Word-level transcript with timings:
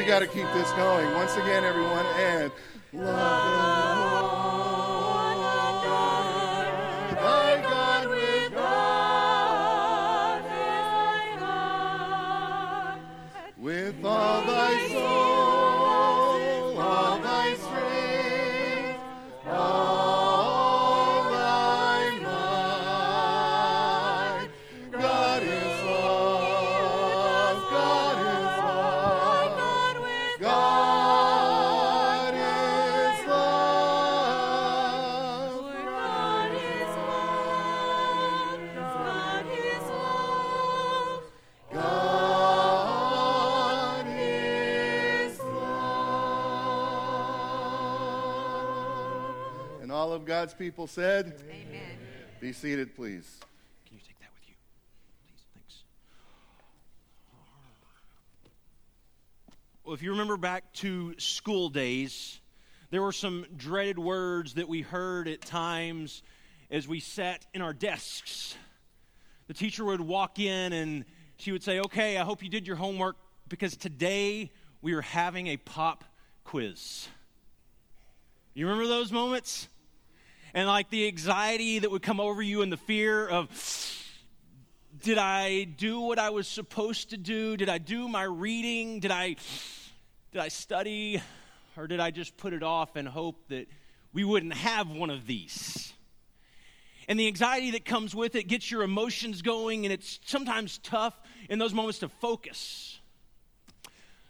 we 0.00 0.06
got 0.06 0.20
to 0.20 0.26
keep 0.26 0.46
this 0.54 0.72
going. 0.72 1.12
Once 1.12 1.36
again, 1.36 1.62
everyone, 1.62 2.06
and 2.16 2.50
love 2.94 4.09
people 50.60 50.86
said, 50.86 51.32
Amen. 51.48 51.96
Be 52.38 52.52
seated, 52.52 52.94
please. 52.94 53.38
Can 53.86 53.96
you 53.96 54.02
take 54.06 54.20
that 54.20 54.28
with 54.34 54.46
you? 54.46 54.54
Please, 55.26 55.42
thanks. 55.54 55.84
Well, 59.82 59.94
if 59.94 60.02
you 60.02 60.10
remember 60.10 60.36
back 60.36 60.70
to 60.74 61.14
school 61.16 61.70
days, 61.70 62.40
there 62.90 63.00
were 63.00 63.10
some 63.10 63.46
dreaded 63.56 63.98
words 63.98 64.52
that 64.54 64.68
we 64.68 64.82
heard 64.82 65.28
at 65.28 65.40
times 65.40 66.22
as 66.70 66.86
we 66.86 67.00
sat 67.00 67.46
in 67.54 67.62
our 67.62 67.72
desks. 67.72 68.54
The 69.46 69.54
teacher 69.54 69.86
would 69.86 70.02
walk 70.02 70.38
in 70.38 70.74
and 70.74 71.06
she 71.38 71.52
would 71.52 71.62
say, 71.62 71.80
Okay, 71.80 72.18
I 72.18 72.22
hope 72.22 72.42
you 72.42 72.50
did 72.50 72.66
your 72.66 72.76
homework 72.76 73.16
because 73.48 73.78
today 73.78 74.50
we 74.82 74.92
are 74.92 75.00
having 75.00 75.46
a 75.46 75.56
pop 75.56 76.04
quiz. 76.44 77.08
You 78.52 78.66
remember 78.66 78.88
those 78.88 79.10
moments? 79.10 79.66
And 80.52 80.66
like 80.66 80.90
the 80.90 81.06
anxiety 81.06 81.78
that 81.78 81.90
would 81.90 82.02
come 82.02 82.18
over 82.18 82.42
you 82.42 82.62
and 82.62 82.72
the 82.72 82.76
fear 82.76 83.28
of, 83.28 83.48
did 85.02 85.16
I 85.16 85.64
do 85.64 86.00
what 86.00 86.18
I 86.18 86.30
was 86.30 86.48
supposed 86.48 87.10
to 87.10 87.16
do? 87.16 87.56
Did 87.56 87.68
I 87.68 87.78
do 87.78 88.08
my 88.08 88.24
reading? 88.24 89.00
Did 89.00 89.12
I 89.12 89.36
did 90.32 90.40
I 90.40 90.48
study 90.48 91.22
or 91.76 91.86
did 91.86 92.00
I 92.00 92.10
just 92.10 92.36
put 92.36 92.52
it 92.52 92.62
off 92.62 92.96
and 92.96 93.06
hope 93.06 93.48
that 93.48 93.68
we 94.12 94.24
wouldn't 94.24 94.54
have 94.54 94.90
one 94.90 95.10
of 95.10 95.26
these? 95.26 95.92
And 97.06 97.18
the 97.18 97.28
anxiety 97.28 97.72
that 97.72 97.84
comes 97.84 98.14
with 98.14 98.34
it 98.34 98.44
gets 98.44 98.70
your 98.70 98.82
emotions 98.82 99.42
going 99.42 99.86
and 99.86 99.92
it's 99.92 100.20
sometimes 100.24 100.78
tough 100.78 101.14
in 101.48 101.58
those 101.58 101.74
moments 101.74 102.00
to 102.00 102.08
focus. 102.08 102.98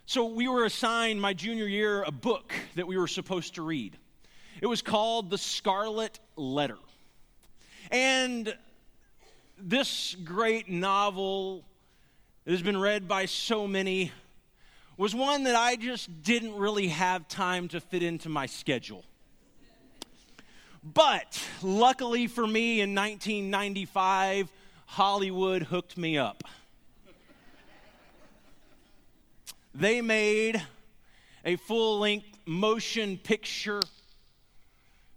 So 0.05 0.25
we 0.25 0.47
were 0.47 0.65
assigned 0.65 1.21
my 1.21 1.33
junior 1.33 1.67
year 1.67 2.03
a 2.03 2.11
book 2.11 2.53
that 2.75 2.87
we 2.87 2.97
were 2.97 3.07
supposed 3.07 3.55
to 3.55 3.61
read. 3.61 3.97
It 4.61 4.67
was 4.67 4.83
called 4.83 5.31
The 5.31 5.39
Scarlet 5.39 6.19
Letter. 6.35 6.77
And 7.89 8.55
this 9.57 10.15
great 10.23 10.69
novel 10.69 11.63
that 12.45 12.51
has 12.51 12.61
been 12.61 12.79
read 12.79 13.07
by 13.07 13.25
so 13.25 13.67
many 13.67 14.11
was 14.97 15.15
one 15.15 15.45
that 15.45 15.55
I 15.55 15.77
just 15.77 16.21
didn't 16.21 16.55
really 16.55 16.89
have 16.89 17.27
time 17.27 17.69
to 17.69 17.81
fit 17.81 18.03
into 18.03 18.29
my 18.29 18.45
schedule. 18.45 19.03
But 20.83 21.43
luckily 21.63 22.27
for 22.27 22.45
me, 22.45 22.81
in 22.81 22.93
1995, 22.93 24.51
Hollywood 24.85 25.63
hooked 25.63 25.97
me 25.97 26.19
up. 26.19 26.43
They 29.73 30.01
made 30.01 30.61
a 31.43 31.55
full 31.55 31.99
length 31.99 32.27
motion 32.45 33.17
picture 33.17 33.81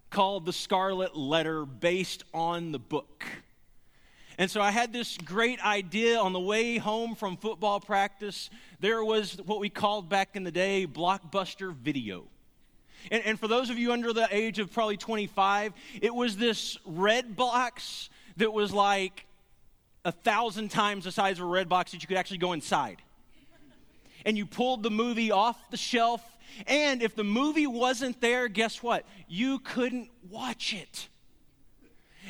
called 0.09 0.45
The 0.45 0.53
Scarlet 0.53 1.15
Letter 1.15 1.65
based 1.65 2.23
on 2.33 2.71
the 2.71 2.79
book. 2.79 3.25
And 4.37 4.51
so 4.51 4.61
I 4.61 4.71
had 4.71 4.91
this 4.91 5.17
great 5.17 5.63
idea 5.65 6.19
on 6.19 6.33
the 6.33 6.39
way 6.39 6.77
home 6.77 7.15
from 7.15 7.37
football 7.37 7.79
practice. 7.79 8.49
There 8.79 9.03
was 9.03 9.37
what 9.45 9.59
we 9.59 9.69
called 9.69 10.09
back 10.09 10.35
in 10.35 10.43
the 10.43 10.51
day 10.51 10.85
blockbuster 10.85 11.73
video. 11.73 12.25
And, 13.11 13.23
and, 13.23 13.39
for 13.39 13.47
those 13.47 13.69
of 13.69 13.77
you 13.77 13.91
under 13.91 14.13
the 14.13 14.27
age 14.31 14.57
of 14.57 14.73
probably 14.73 14.97
25, 14.97 15.73
it 16.01 16.13
was 16.13 16.37
this 16.37 16.77
red 16.85 17.35
box 17.35 18.09
that 18.37 18.51
was 18.51 18.73
like 18.73 19.25
a 20.03 20.11
thousand 20.11 20.69
times 20.69 21.03
the 21.03 21.11
size 21.11 21.39
of 21.39 21.45
a 21.45 21.49
red 21.49 21.69
box 21.69 21.91
that 21.91 22.01
you 22.01 22.07
could 22.07 22.17
actually 22.17 22.39
go 22.39 22.53
inside. 22.53 23.01
And 24.25 24.37
you 24.37 24.45
pulled 24.45 24.81
the 24.81 24.89
movie 24.89 25.31
off 25.31 25.69
the 25.69 25.77
shelf. 25.77 26.21
And 26.67 27.01
if 27.01 27.15
the 27.15 27.23
movie 27.23 27.67
wasn't 27.67 28.21
there, 28.21 28.47
guess 28.47 28.81
what? 28.81 29.05
You 29.27 29.59
couldn't 29.59 30.09
watch 30.29 30.73
it. 30.73 31.09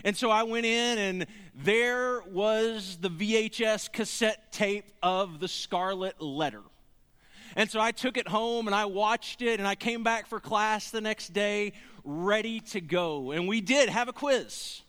And 0.04 0.16
so 0.16 0.30
I 0.30 0.44
went 0.44 0.66
in, 0.66 0.98
and 0.98 1.26
there 1.56 2.22
was 2.24 2.98
the 3.00 3.10
VHS 3.10 3.92
cassette 3.92 4.52
tape 4.52 4.92
of 5.02 5.40
The 5.40 5.48
Scarlet 5.48 6.22
Letter. 6.22 6.62
And 7.56 7.72
so 7.72 7.80
I 7.80 7.92
took 7.92 8.18
it 8.18 8.28
home 8.28 8.68
and 8.68 8.76
I 8.76 8.86
watched 8.86 9.42
it, 9.42 9.60
and 9.60 9.68
I 9.68 9.76
came 9.76 10.04
back 10.04 10.28
for 10.28 10.40
class 10.40 10.92
the 10.92 11.02
next 11.02 11.32
day 11.32 11.74
ready 12.04 12.60
to 12.60 12.82
go. 12.82 13.32
And 13.32 13.48
we 13.48 13.62
did 13.62 13.90
have 13.90 14.10
a 14.10 14.14
quiz. 14.14 14.82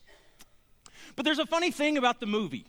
But 1.15 1.23
there's 1.25 1.39
a 1.39 1.45
funny 1.45 1.71
thing 1.71 1.97
about 1.97 2.19
the 2.19 2.25
movie. 2.25 2.65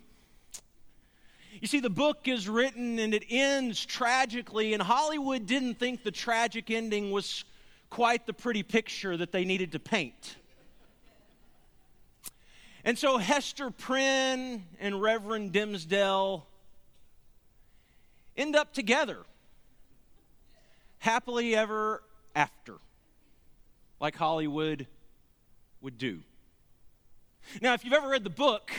You 1.61 1.67
see, 1.67 1.81
the 1.81 1.91
book 1.91 2.29
is 2.29 2.49
written 2.49 2.99
and 2.99 3.13
it 3.13 3.25
ends 3.29 3.85
tragically, 3.85 4.75
and 4.75 4.83
Hollywood 4.83 5.47
didn't 5.47 5.75
think 5.75 6.05
the 6.05 6.11
tragic 6.11 6.71
ending 6.71 7.11
was 7.11 7.45
quite 7.91 8.27
the 8.27 8.33
pretty 8.33 8.63
picture 8.63 9.17
that 9.17 9.33
they 9.33 9.45
needed 9.45 9.73
to 9.73 9.79
paint. 9.79 10.37
And 12.85 12.97
so 12.99 13.19
Hester 13.19 13.71
Prynne 13.71 14.65
and 14.79 15.03
Reverend 15.03 15.53
Dimmesdale 15.53 16.45
end 18.37 18.55
up 18.55 18.73
together, 18.73 19.19
happily 20.99 21.57
ever 21.57 22.03
after, 22.37 22.75
like 24.01 24.15
Hollywood 24.15 24.87
would 25.81 25.99
do. 25.99 26.21
Now, 27.61 27.75
if 27.75 27.85
you've 27.85 27.95
ever 27.95 28.09
read 28.09 28.23
the 28.23 28.31
book, 28.31 28.71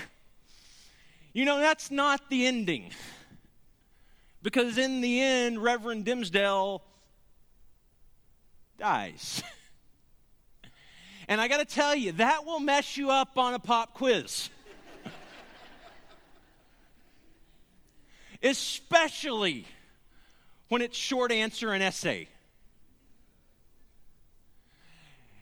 you 1.33 1.45
know 1.45 1.59
that's 1.59 1.91
not 1.91 2.29
the 2.29 2.45
ending. 2.45 2.91
Because 4.41 4.77
in 4.77 5.01
the 5.01 5.21
end, 5.21 5.61
Reverend 5.61 6.05
Dimmesdale 6.05 6.81
dies. 8.77 9.43
And 11.27 11.39
I 11.39 11.47
got 11.47 11.57
to 11.57 11.65
tell 11.65 11.95
you, 11.95 12.13
that 12.13 12.43
will 12.45 12.59
mess 12.59 12.97
you 12.97 13.11
up 13.11 13.37
on 13.37 13.53
a 13.53 13.59
pop 13.59 13.93
quiz. 13.93 14.49
Especially 18.41 19.67
when 20.69 20.81
it's 20.81 20.97
short 20.97 21.31
answer 21.31 21.71
and 21.71 21.83
essay. 21.83 22.29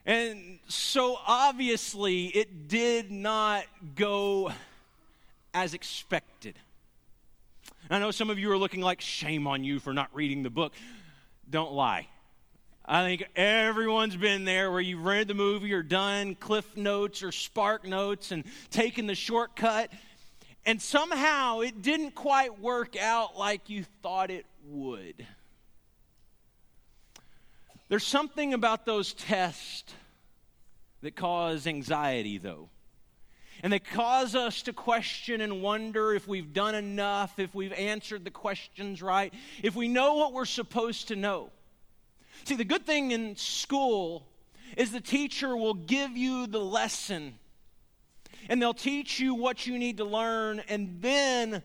And 0.06 0.60
so 0.68 1.18
obviously, 1.26 2.26
it 2.26 2.68
did 2.68 3.12
not 3.12 3.64
go 3.96 4.52
as 5.54 5.74
expected. 5.74 6.58
I 7.90 8.00
know 8.00 8.12
some 8.12 8.30
of 8.30 8.38
you 8.38 8.52
are 8.52 8.58
looking 8.58 8.82
like 8.82 9.02
shame 9.02 9.48
on 9.48 9.64
you 9.64 9.80
for 9.80 9.94
not 9.94 10.10
reading 10.14 10.44
the 10.44 10.50
book. 10.50 10.74
Don't 11.50 11.72
lie. 11.72 12.08
I 12.86 13.04
think 13.04 13.28
everyone's 13.36 14.16
been 14.16 14.46
there 14.46 14.72
where 14.72 14.80
you've 14.80 15.04
read 15.04 15.28
the 15.28 15.34
movie 15.34 15.74
or 15.74 15.84
done 15.84 16.36
cliff 16.36 16.78
notes 16.78 17.22
or 17.22 17.34
spark 17.34 17.86
notes 17.86 18.32
and 18.32 18.46
taken 18.70 19.08
the 19.08 19.16
shortcut, 19.16 19.92
and 20.66 20.82
somehow 20.82 21.60
it 21.60 21.82
didn't 21.82 22.12
quite 22.16 22.62
work 22.62 22.96
out 22.96 23.38
like 23.38 23.70
you 23.70 23.84
thought 24.02 24.32
it 24.32 24.46
would. 24.66 25.26
There's 27.90 28.06
something 28.06 28.54
about 28.54 28.86
those 28.86 29.14
tests 29.14 29.94
that 31.02 31.16
cause 31.16 31.68
anxiety, 31.68 32.38
though. 32.38 32.70
And 33.64 33.74
they 33.74 33.80
cause 33.80 34.36
us 34.36 34.62
to 34.64 34.74
question 34.74 35.42
and 35.42 35.62
wonder 35.62 36.14
if 36.14 36.28
we've 36.28 36.54
done 36.54 36.76
enough, 36.76 37.40
if 37.40 37.56
we've 37.56 37.74
answered 37.74 38.24
the 38.24 38.32
questions 38.32 39.02
right, 39.02 39.34
if 39.64 39.76
we 39.76 39.88
know 39.88 40.16
what 40.16 40.34
we're 40.34 40.46
supposed 40.46 41.08
to 41.08 41.16
know. 41.16 41.50
See, 42.44 42.56
the 42.56 42.66
good 42.66 42.86
thing 42.86 43.12
in 43.12 43.36
school 43.36 44.28
is 44.76 44.92
the 44.92 45.02
teacher 45.02 45.58
will 45.58 45.74
give 45.74 46.16
you 46.16 46.46
the 46.46 46.60
lesson 46.60 47.40
and 48.50 48.62
they'll 48.62 48.74
teach 48.74 49.20
you 49.20 49.34
what 49.34 49.68
you 49.68 49.78
need 49.78 49.98
to 49.98 50.06
learn, 50.06 50.62
and 50.70 51.02
then 51.02 51.62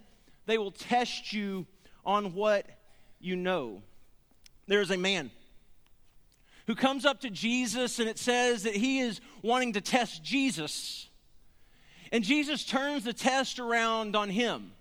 they 0.47 0.59
will 0.59 0.73
test 0.73 1.33
you 1.33 1.67
on 2.05 2.35
what 2.35 2.67
you 3.21 3.37
know. 3.37 3.83
there's 4.67 4.91
a 4.91 4.97
man 4.97 5.31
who 6.67 6.75
comes 6.75 7.05
up 7.05 7.21
to 7.21 7.31
Jesus, 7.31 7.99
and 7.99 8.09
it 8.09 8.19
says 8.19 8.62
that 8.62 8.75
he 8.75 9.00
is 9.00 9.21
wanting 9.43 9.73
to 9.75 9.81
test 9.81 10.23
Jesus. 10.23 11.09
And 12.12 12.23
Jesus 12.23 12.64
turns 12.64 13.05
the 13.05 13.14
test 13.14 13.59
around 13.59 14.14
on 14.14 14.29
him. 14.29 14.73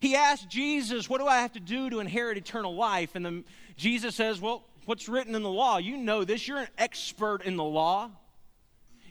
He 0.00 0.16
asks 0.16 0.46
Jesus, 0.46 1.10
What 1.10 1.18
do 1.20 1.26
I 1.26 1.42
have 1.42 1.52
to 1.52 1.60
do 1.60 1.90
to 1.90 2.00
inherit 2.00 2.38
eternal 2.38 2.74
life? 2.74 3.14
And 3.14 3.24
then 3.24 3.44
Jesus 3.76 4.16
says, 4.16 4.40
Well, 4.40 4.64
what's 4.86 5.08
written 5.10 5.34
in 5.34 5.42
the 5.42 5.50
law? 5.50 5.76
You 5.76 5.98
know 5.98 6.24
this. 6.24 6.48
You're 6.48 6.58
an 6.58 6.68
expert 6.78 7.42
in 7.42 7.56
the 7.56 7.64
law. 7.64 8.10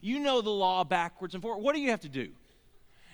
You 0.01 0.19
know 0.19 0.41
the 0.41 0.49
law 0.49 0.83
backwards 0.83 1.35
and 1.35 1.43
forward. 1.43 1.61
What 1.61 1.75
do 1.75 1.81
you 1.81 1.91
have 1.91 2.01
to 2.01 2.09
do? 2.09 2.29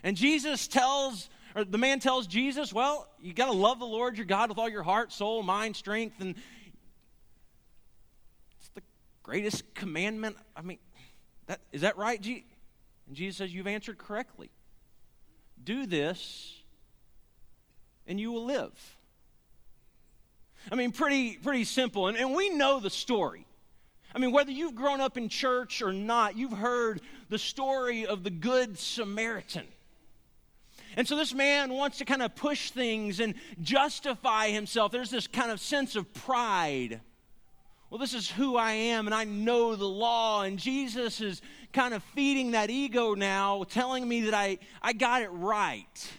And 0.04 0.16
Jesus 0.16 0.68
tells, 0.68 1.30
or 1.56 1.66
the 1.66 1.78
man 1.78 2.00
tells 2.00 2.28
Jesus, 2.28 2.72
Well, 2.72 3.10
you 3.20 3.34
got 3.34 3.48
to 3.48 3.52
love 3.52 3.80
the 3.80 3.86
Lord 3.86 4.16
your 4.16 4.26
God 4.26 4.48
with 4.48 4.58
all 4.58 4.70
your 4.70 4.84
heart, 4.84 5.12
soul, 5.12 5.44
mind, 5.44 5.76
strength, 5.76 6.22
and 6.22 6.36
it's 8.60 8.70
the 8.70 8.84
greatest 9.22 9.74
commandment. 9.74 10.38
I 10.56 10.62
mean, 10.62 10.78
that, 11.48 11.60
is 11.74 11.82
that 11.82 11.98
right? 11.98 12.22
And 13.08 13.16
Jesus 13.16 13.38
says, 13.38 13.54
You've 13.54 13.68
answered 13.68 13.98
correctly. 13.98 14.50
Do 15.64 15.86
this, 15.86 16.62
and 18.08 18.20
you 18.20 18.32
will 18.32 18.46
live. 18.46 18.98
I 20.72 20.76
mean, 20.76 20.92
pretty, 20.92 21.38
pretty 21.38 21.64
simple. 21.64 22.08
And, 22.08 22.18
and 22.18 22.34
we 22.34 22.50
know 22.50 22.80
the 22.80 22.90
story. 22.90 23.46
I 24.14 24.20
mean, 24.20 24.32
whether 24.32 24.52
you've 24.52 24.76
grown 24.76 25.02
up 25.02 25.18
in 25.18 25.30
church 25.30 25.82
or 25.82 25.92
not, 25.92 26.38
you've 26.38 26.54
heard 26.54 27.02
the 27.30 27.38
story 27.38 28.06
of 28.06 28.24
the 28.24 28.30
Good 28.30 28.78
Samaritan. 28.78 29.66
And 30.96 31.08
so 31.08 31.18
this 31.18 31.34
man 31.34 31.74
wants 31.74 31.98
to 31.98 32.06
kind 32.06 32.22
of 32.22 32.36
push 32.36 32.72
things 32.72 33.20
and 33.20 33.36
justify 33.62 34.50
himself. 34.50 34.92
There's 34.92 35.10
this 35.10 35.28
kind 35.28 35.52
of 35.52 35.60
sense 35.60 35.96
of 35.98 36.14
pride. 36.14 37.02
Well, 37.90 38.00
this 38.00 38.14
is 38.14 38.30
who 38.30 38.56
I 38.56 38.72
am, 38.72 39.06
and 39.06 39.14
I 39.14 39.26
know 39.26 39.76
the 39.76 39.86
law. 39.86 40.44
And 40.44 40.58
Jesus 40.58 41.20
is 41.20 41.42
kind 41.76 41.94
of 41.94 42.02
feeding 42.16 42.52
that 42.52 42.70
ego 42.70 43.16
now, 43.16 43.66
telling 43.66 44.08
me 44.08 44.22
that 44.22 44.34
I, 44.34 44.58
I 44.82 44.94
got 44.94 45.22
it 45.22 45.28
right. 45.28 46.12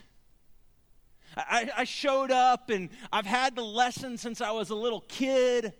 I, 1.35 1.69
I 1.77 1.83
showed 1.83 2.29
up, 2.29 2.69
and 2.69 2.89
I've 3.11 3.25
had 3.25 3.55
the 3.55 3.63
lesson 3.63 4.17
since 4.17 4.39
I 4.39 4.51
was 4.51 4.69
a 4.69 4.75
little 4.75 5.01
kid, 5.07 5.73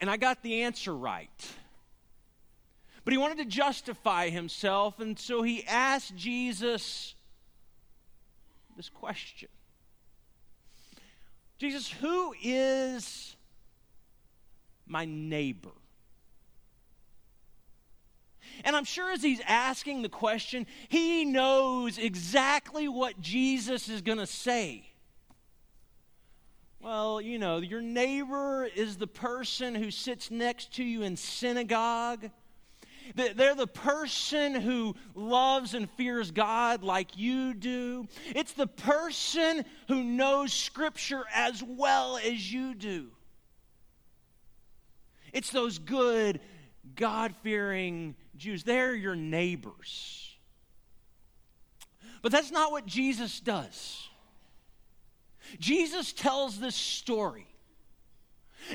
and 0.00 0.08
I 0.08 0.16
got 0.16 0.42
the 0.44 0.62
answer 0.62 0.96
right. 0.96 1.28
But 3.04 3.12
he 3.12 3.18
wanted 3.18 3.38
to 3.38 3.46
justify 3.46 4.28
himself, 4.28 5.00
and 5.00 5.18
so 5.18 5.42
he 5.42 5.66
asked 5.66 6.14
Jesus 6.14 7.14
this 8.76 8.88
question 8.88 9.48
Jesus, 11.58 11.90
who 11.90 12.32
is 12.42 13.34
my 14.86 15.04
neighbor? 15.04 15.70
And 18.64 18.76
I'm 18.76 18.84
sure 18.84 19.10
as 19.10 19.22
he's 19.22 19.40
asking 19.46 20.02
the 20.02 20.08
question, 20.08 20.66
he 20.88 21.24
knows 21.24 21.98
exactly 21.98 22.88
what 22.88 23.20
Jesus 23.20 23.88
is 23.88 24.02
going 24.02 24.18
to 24.18 24.26
say. 24.26 24.84
Well, 26.80 27.20
you 27.20 27.38
know, 27.38 27.58
your 27.58 27.82
neighbor 27.82 28.64
is 28.64 28.96
the 28.96 29.06
person 29.06 29.74
who 29.74 29.90
sits 29.90 30.30
next 30.30 30.74
to 30.76 30.84
you 30.84 31.02
in 31.02 31.16
synagogue 31.16 32.30
they're 33.14 33.54
the 33.54 33.66
person 33.66 34.54
who 34.54 34.94
loves 35.14 35.74
and 35.74 35.90
fears 35.90 36.30
God 36.30 36.82
like 36.82 37.16
you 37.16 37.54
do. 37.54 38.06
It's 38.34 38.52
the 38.52 38.66
person 38.66 39.64
who 39.88 40.02
knows 40.02 40.52
Scripture 40.52 41.24
as 41.34 41.62
well 41.62 42.16
as 42.18 42.52
you 42.52 42.74
do. 42.74 43.08
It's 45.32 45.50
those 45.50 45.78
good, 45.78 46.40
God 46.94 47.34
fearing 47.42 48.14
Jews. 48.36 48.64
They're 48.64 48.94
your 48.94 49.16
neighbors. 49.16 50.36
But 52.22 52.32
that's 52.32 52.50
not 52.50 52.70
what 52.72 52.86
Jesus 52.86 53.40
does. 53.40 54.08
Jesus 55.58 56.12
tells 56.12 56.58
this 56.58 56.74
story. 56.74 57.46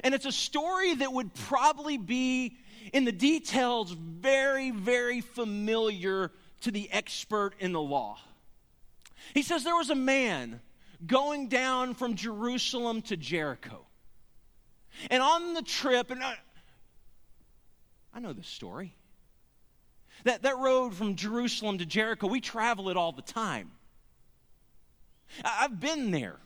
And 0.03 0.13
it's 0.13 0.25
a 0.25 0.31
story 0.31 0.95
that 0.95 1.13
would 1.13 1.33
probably 1.33 1.97
be 1.97 2.57
in 2.91 3.05
the 3.05 3.11
details 3.11 3.91
very, 3.91 4.71
very 4.71 5.21
familiar 5.21 6.31
to 6.61 6.71
the 6.71 6.91
expert 6.91 7.53
in 7.59 7.71
the 7.71 7.81
law. 7.81 8.17
He 9.33 9.41
says 9.41 9.63
there 9.63 9.75
was 9.75 9.89
a 9.89 9.95
man 9.95 10.61
going 11.05 11.47
down 11.47 11.93
from 11.93 12.15
Jerusalem 12.15 13.01
to 13.03 13.17
Jericho. 13.17 13.85
And 15.09 15.21
on 15.21 15.53
the 15.53 15.61
trip, 15.61 16.09
and 16.09 16.23
uh, 16.23 16.33
I, 18.15 18.19
know 18.19 18.33
this 18.33 18.47
story. 18.47 18.95
That, 20.23 20.43
that 20.43 20.57
road 20.57 20.93
from 20.95 21.15
Jerusalem 21.15 21.77
to 21.79 21.85
Jericho, 21.85 22.27
we 22.27 22.39
travel 22.39 22.89
it 22.89 22.95
all 22.97 23.11
the 23.11 23.21
time. 23.21 23.71
I've 25.43 25.79
been 25.79 26.11
there. 26.11 26.39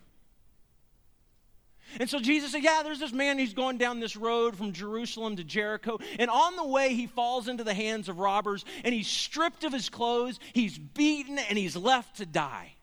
And 1.98 2.08
so 2.08 2.20
Jesus 2.20 2.52
said, 2.52 2.62
Yeah, 2.62 2.82
there's 2.84 3.00
this 3.00 3.12
man 3.12 3.38
who's 3.38 3.54
going 3.54 3.78
down 3.78 3.98
this 3.98 4.16
road 4.16 4.56
from 4.56 4.72
Jerusalem 4.72 5.36
to 5.36 5.44
Jericho. 5.44 5.98
And 6.18 6.30
on 6.30 6.56
the 6.56 6.66
way, 6.66 6.94
he 6.94 7.06
falls 7.06 7.48
into 7.48 7.64
the 7.64 7.74
hands 7.74 8.08
of 8.08 8.18
robbers 8.18 8.64
and 8.84 8.94
he's 8.94 9.08
stripped 9.08 9.64
of 9.64 9.72
his 9.72 9.88
clothes, 9.88 10.38
he's 10.52 10.78
beaten, 10.78 11.38
and 11.38 11.58
he's 11.58 11.76
left 11.76 12.18
to 12.18 12.26
die. 12.26 12.74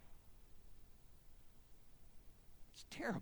It's 2.74 2.86
terrible. 2.90 3.22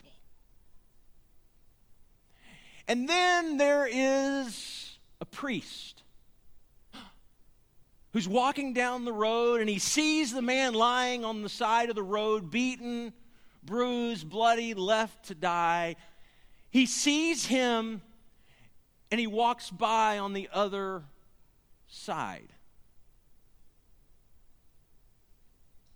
And 2.88 3.10
then 3.10 3.58
there 3.58 3.88
is 3.92 4.85
a 5.26 5.36
priest 5.36 6.04
who's 8.14 8.28
walking 8.28 8.74
down 8.74 9.06
the 9.06 9.14
road 9.14 9.60
and 9.60 9.68
he 9.70 9.80
sees 9.80 10.32
the 10.32 10.42
man 10.42 10.74
lying 10.74 11.26
on 11.26 11.42
the 11.42 11.50
side 11.50 11.90
of 11.90 11.96
the 11.96 12.04
road, 12.04 12.52
beaten 12.52 13.12
bruised, 13.64 14.30
bloody, 14.30 14.76
left 14.76 15.26
to 15.26 15.36
die. 15.36 15.96
He 16.70 16.86
sees 16.86 17.48
him 17.48 18.02
and 19.10 19.20
he 19.20 19.26
walks 19.26 19.72
by 19.72 20.20
on 20.20 20.34
the 20.34 20.48
other 20.54 21.04
side. 21.88 22.54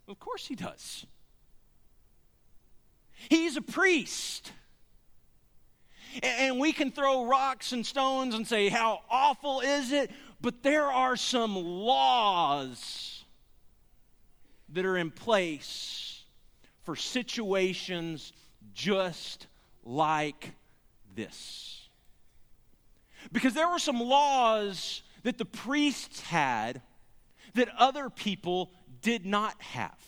Of 0.08 0.20
course 0.20 0.48
he 0.48 0.56
does. 0.56 1.06
He's 3.30 3.58
a 3.58 3.62
priest. 3.62 4.52
And 6.24 6.60
we 6.60 6.72
can 6.72 6.92
throw 6.92 7.26
rocks 7.26 7.72
and 7.72 7.86
stones 7.86 8.36
and 8.36 8.48
say, 8.48 8.70
How 8.70 9.02
awful 9.10 9.62
is 9.62 9.92
it? 9.92 10.12
But 10.42 10.64
there 10.64 10.86
are 10.86 11.16
some 11.16 11.56
laws 11.56 13.24
that 14.70 14.86
are 14.86 14.98
in 14.98 15.12
place 15.12 16.24
for 16.84 16.96
situations 16.96 18.32
just 18.74 19.48
like 19.84 20.54
this. 21.16 21.90
Because 23.32 23.54
there 23.54 23.70
were 23.70 23.80
some 23.80 24.00
laws 24.00 25.04
that 25.24 25.38
the 25.38 25.46
priests 25.46 26.22
had 26.22 26.82
that 27.56 27.70
other 27.78 28.10
people 28.10 28.72
did 29.02 29.26
not 29.26 29.62
have. 29.62 30.00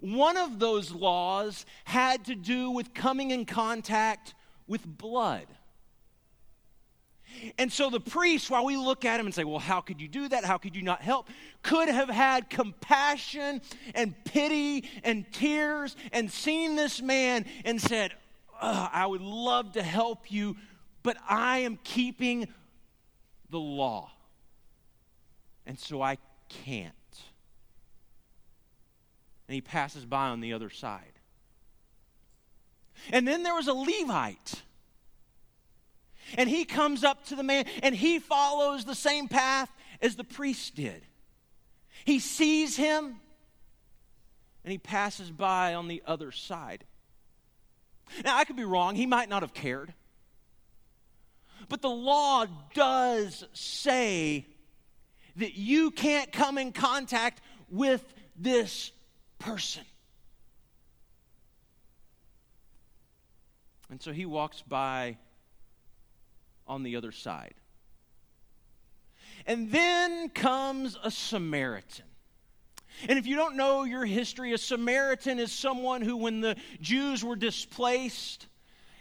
One 0.00 0.36
of 0.36 0.58
those 0.58 0.92
laws 0.92 1.66
had 1.84 2.24
to 2.26 2.34
do 2.34 2.70
with 2.70 2.94
coming 2.94 3.30
in 3.30 3.44
contact 3.44 4.34
with 4.70 4.86
blood. 4.86 5.46
And 7.58 7.72
so 7.72 7.90
the 7.90 8.00
priest, 8.00 8.50
while 8.50 8.64
we 8.64 8.76
look 8.76 9.04
at 9.04 9.18
him 9.18 9.26
and 9.26 9.34
say, 9.34 9.42
well, 9.42 9.58
how 9.58 9.80
could 9.80 10.00
you 10.00 10.06
do 10.06 10.28
that? 10.28 10.44
How 10.44 10.58
could 10.58 10.76
you 10.76 10.82
not 10.82 11.02
help? 11.02 11.28
Could 11.62 11.88
have 11.88 12.08
had 12.08 12.48
compassion 12.48 13.62
and 13.96 14.14
pity 14.24 14.88
and 15.02 15.30
tears 15.32 15.96
and 16.12 16.30
seen 16.30 16.76
this 16.76 17.02
man 17.02 17.46
and 17.64 17.80
said, 17.80 18.12
I 18.62 19.06
would 19.06 19.22
love 19.22 19.72
to 19.72 19.82
help 19.82 20.30
you, 20.30 20.56
but 21.02 21.16
I 21.28 21.58
am 21.58 21.78
keeping 21.82 22.46
the 23.50 23.58
law. 23.58 24.12
And 25.66 25.78
so 25.80 26.00
I 26.00 26.18
can't. 26.48 26.92
And 29.48 29.54
he 29.54 29.60
passes 29.60 30.04
by 30.04 30.28
on 30.28 30.40
the 30.40 30.52
other 30.52 30.70
side. 30.70 31.19
And 33.12 33.26
then 33.26 33.42
there 33.42 33.54
was 33.54 33.68
a 33.68 33.74
Levite 33.74 34.62
and 36.36 36.48
he 36.48 36.64
comes 36.64 37.04
up 37.04 37.24
to 37.26 37.36
the 37.36 37.42
man 37.42 37.64
and 37.82 37.94
he 37.94 38.18
follows 38.18 38.84
the 38.84 38.94
same 38.94 39.28
path 39.28 39.70
as 40.00 40.16
the 40.16 40.24
priest 40.24 40.74
did. 40.74 41.02
He 42.04 42.18
sees 42.18 42.76
him 42.76 43.16
and 44.64 44.72
he 44.72 44.78
passes 44.78 45.30
by 45.30 45.74
on 45.74 45.88
the 45.88 46.02
other 46.06 46.32
side. 46.32 46.84
Now, 48.24 48.36
I 48.36 48.44
could 48.44 48.56
be 48.56 48.64
wrong. 48.64 48.96
He 48.96 49.06
might 49.06 49.28
not 49.28 49.42
have 49.42 49.54
cared. 49.54 49.94
But 51.68 51.82
the 51.82 51.90
law 51.90 52.46
does 52.74 53.44
say 53.52 54.46
that 55.36 55.54
you 55.54 55.90
can't 55.90 56.32
come 56.32 56.58
in 56.58 56.72
contact 56.72 57.40
with 57.70 58.02
this 58.36 58.90
person. 59.38 59.84
And 63.90 64.00
so 64.00 64.12
he 64.12 64.24
walks 64.24 64.62
by 64.62 65.18
on 66.66 66.82
the 66.82 66.96
other 66.96 67.12
side. 67.12 67.54
And 69.46 69.70
then 69.72 70.28
comes 70.28 70.96
a 71.02 71.10
Samaritan. 71.10 72.04
And 73.08 73.18
if 73.18 73.26
you 73.26 73.36
don't 73.36 73.56
know 73.56 73.84
your 73.84 74.04
history, 74.04 74.52
a 74.52 74.58
Samaritan 74.58 75.38
is 75.38 75.52
someone 75.52 76.02
who, 76.02 76.16
when 76.16 76.40
the 76.40 76.56
Jews 76.80 77.24
were 77.24 77.36
displaced, 77.36 78.46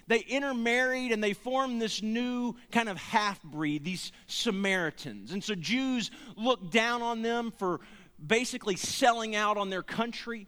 they 0.08 0.20
intermarried 0.20 1.12
and 1.12 1.24
they 1.24 1.34
formed 1.34 1.82
this 1.82 2.02
new 2.02 2.56
kind 2.72 2.90
of 2.90 2.98
half 2.98 3.42
breed, 3.44 3.84
these 3.84 4.12
Samaritans. 4.28 5.32
And 5.32 5.44
so 5.44 5.54
Jews 5.54 6.10
looked 6.36 6.72
down 6.72 7.02
on 7.02 7.22
them 7.22 7.52
for 7.52 7.82
basically 8.26 8.76
selling 8.76 9.36
out 9.36 9.58
on 9.58 9.70
their 9.70 9.84
country, 9.84 10.48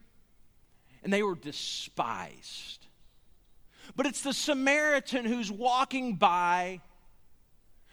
and 1.03 1.11
they 1.11 1.23
were 1.23 1.35
despised. 1.35 2.80
But 3.95 4.05
it's 4.05 4.21
the 4.21 4.33
Samaritan 4.33 5.25
who's 5.25 5.51
walking 5.51 6.15
by, 6.15 6.81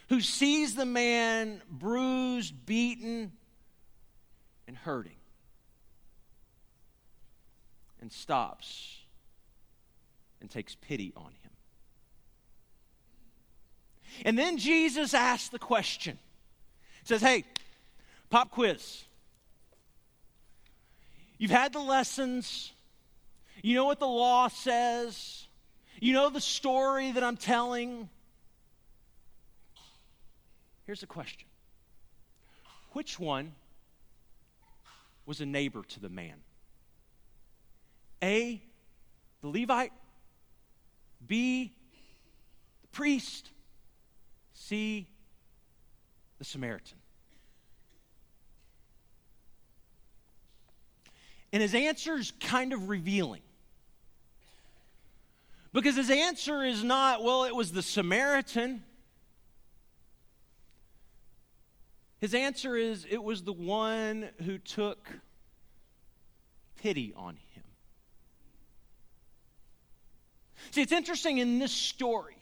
who 0.08 0.20
sees 0.20 0.74
the 0.74 0.86
man 0.86 1.62
bruised, 1.70 2.66
beaten, 2.66 3.32
and 4.66 4.76
hurting, 4.76 5.16
and 8.00 8.12
stops 8.12 8.98
and 10.40 10.50
takes 10.50 10.74
pity 10.76 11.12
on 11.16 11.32
him. 11.42 11.50
And 14.24 14.38
then 14.38 14.58
Jesus 14.58 15.14
asks 15.14 15.48
the 15.48 15.58
question. 15.58 16.18
He 17.02 17.08
says, 17.08 17.20
Hey, 17.20 17.44
pop 18.30 18.50
quiz. 18.50 19.04
You've 21.38 21.50
had 21.50 21.72
the 21.72 21.80
lessons. 21.80 22.72
You 23.62 23.74
know 23.74 23.84
what 23.84 24.00
the 24.00 24.06
law 24.06 24.48
says. 24.48 25.47
You 26.00 26.12
know 26.12 26.30
the 26.30 26.40
story 26.40 27.12
that 27.12 27.24
I'm 27.24 27.36
telling. 27.36 28.08
Here's 30.86 31.02
a 31.02 31.06
question 31.06 31.48
Which 32.92 33.18
one 33.18 33.52
was 35.26 35.40
a 35.40 35.46
neighbor 35.46 35.82
to 35.82 36.00
the 36.00 36.08
man? 36.08 36.36
A, 38.22 38.62
the 39.42 39.48
Levite. 39.48 39.92
B, 41.26 41.72
the 42.82 42.88
priest. 42.88 43.50
C, 44.54 45.06
the 46.38 46.44
Samaritan. 46.44 46.98
And 51.52 51.62
his 51.62 51.74
answer 51.74 52.14
is 52.14 52.32
kind 52.40 52.72
of 52.72 52.88
revealing. 52.88 53.40
Because 55.78 55.94
his 55.94 56.10
answer 56.10 56.64
is 56.64 56.82
not, 56.82 57.22
well, 57.22 57.44
it 57.44 57.54
was 57.54 57.70
the 57.70 57.82
Samaritan. 57.82 58.82
His 62.18 62.34
answer 62.34 62.76
is, 62.76 63.06
it 63.08 63.22
was 63.22 63.44
the 63.44 63.52
one 63.52 64.30
who 64.44 64.58
took 64.58 65.08
pity 66.82 67.14
on 67.14 67.36
him. 67.54 67.62
See, 70.72 70.82
it's 70.82 70.90
interesting 70.90 71.38
in 71.38 71.60
this 71.60 71.70
story 71.70 72.38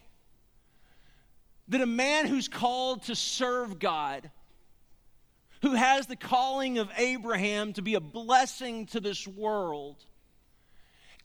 that 1.68 1.82
a 1.82 1.86
man 1.86 2.26
who's 2.26 2.48
called 2.48 3.02
to 3.02 3.14
serve 3.14 3.78
God, 3.78 4.30
who 5.60 5.74
has 5.74 6.06
the 6.06 6.16
calling 6.16 6.78
of 6.78 6.88
Abraham 6.96 7.74
to 7.74 7.82
be 7.82 7.96
a 7.96 8.00
blessing 8.00 8.86
to 8.86 9.00
this 9.00 9.28
world, 9.28 10.06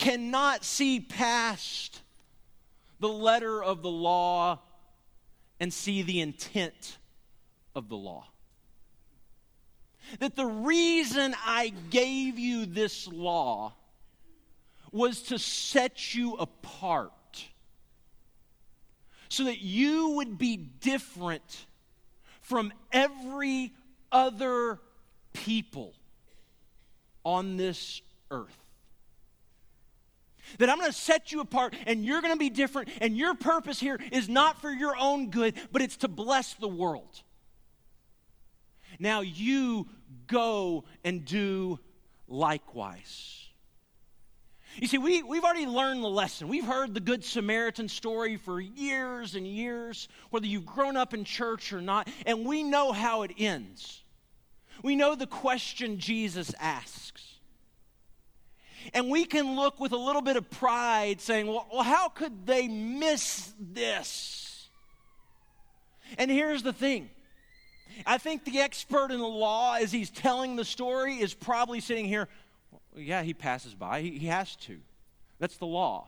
cannot 0.02 0.66
see 0.66 1.00
past 1.00 2.02
the 3.00 3.08
letter 3.08 3.64
of 3.64 3.84
the 3.84 3.90
law 3.90 4.60
and 5.60 5.72
see 5.72 6.02
the 6.02 6.20
intent 6.20 6.98
of 7.76 7.88
the 7.88 7.96
law. 7.96 8.26
That 10.20 10.36
the 10.36 10.46
reason 10.46 11.36
I 11.46 11.72
gave 11.92 12.40
you 12.40 12.66
this 12.66 13.08
law 13.08 13.74
was 14.92 15.22
to 15.24 15.38
set 15.38 16.16
you 16.16 16.34
apart 16.34 17.46
so 19.30 19.44
that 19.44 19.62
you 19.62 20.16
would 20.16 20.40
be 20.40 20.58
different 20.58 21.68
from 22.42 22.74
every 22.92 23.72
other 24.12 24.80
people 25.32 25.94
on 27.24 27.56
this 27.56 28.02
earth. 28.32 28.61
That 30.60 30.70
I'm 30.70 30.78
going 30.78 30.92
to 30.92 30.98
set 30.98 31.32
you 31.32 31.42
apart 31.42 31.76
and 31.86 32.06
you're 32.06 32.22
going 32.22 32.34
to 32.34 32.40
be 32.40 32.50
different, 32.50 32.90
and 33.00 33.18
your 33.18 33.34
purpose 33.36 33.80
here 33.80 34.00
is 34.12 34.30
not 34.30 34.62
for 34.62 34.72
your 34.72 34.96
own 34.98 35.30
good, 35.30 35.56
but 35.72 35.82
it's 35.82 35.98
to 35.98 36.08
bless 36.08 36.54
the 36.54 36.68
world. 36.68 37.22
Now 39.00 39.22
you 39.22 39.88
go 40.28 40.84
and 41.04 41.26
do 41.26 41.80
likewise. 42.28 43.38
You 44.78 44.88
see, 44.88 44.98
we, 44.98 45.22
we've 45.22 45.44
already 45.44 45.66
learned 45.66 46.04
the 46.04 46.10
lesson. 46.10 46.48
We've 46.48 46.66
heard 46.66 46.94
the 46.94 47.02
Good 47.02 47.26
Samaritan 47.26 47.90
story 47.90 48.38
for 48.38 48.62
years 48.62 49.36
and 49.36 49.46
years, 49.46 50.08
whether 50.30 50.46
you've 50.46 50.66
grown 50.66 50.96
up 50.96 51.14
in 51.14 51.26
church 51.26 51.74
or 51.74 51.82
not, 51.82 52.10
and 52.26 52.46
we 52.46 52.64
know 52.64 52.94
how 52.94 53.24
it 53.24 53.32
ends. 53.38 54.02
We 54.82 54.96
know 54.96 55.16
the 55.16 55.28
question 55.28 56.00
Jesus 56.00 56.54
asks. 56.60 57.31
And 58.94 59.10
we 59.10 59.26
can 59.26 59.56
look 59.56 59.80
with 59.80 59.92
a 59.92 59.98
little 59.98 60.22
bit 60.22 60.36
of 60.36 60.50
pride 60.50 61.22
saying, 61.22 61.48
well, 61.48 61.68
well 61.72 61.84
how 61.84 62.10
could 62.10 62.46
they 62.46 62.68
miss 62.68 63.52
this? 63.60 64.70
And 66.18 66.30
here's 66.30 66.64
the 66.64 66.74
thing 66.74 67.10
I 68.06 68.18
think 68.18 68.46
the 68.46 68.60
expert 68.60 69.12
in 69.12 69.20
the 69.20 69.28
law, 69.28 69.76
as 69.76 69.92
he's 69.92 70.10
telling 70.10 70.56
the 70.56 70.66
story, 70.66 71.16
is 71.16 71.34
probably 71.34 71.80
sitting 71.80 72.06
here 72.06 72.28
yeah, 72.96 73.24
he 73.24 73.34
passes 73.34 73.74
by. 73.74 74.02
He, 74.02 74.18
he 74.18 74.28
has 74.28 74.56
to. 74.58 74.80
That's 75.40 75.58
the 75.58 75.66
law. 75.66 76.08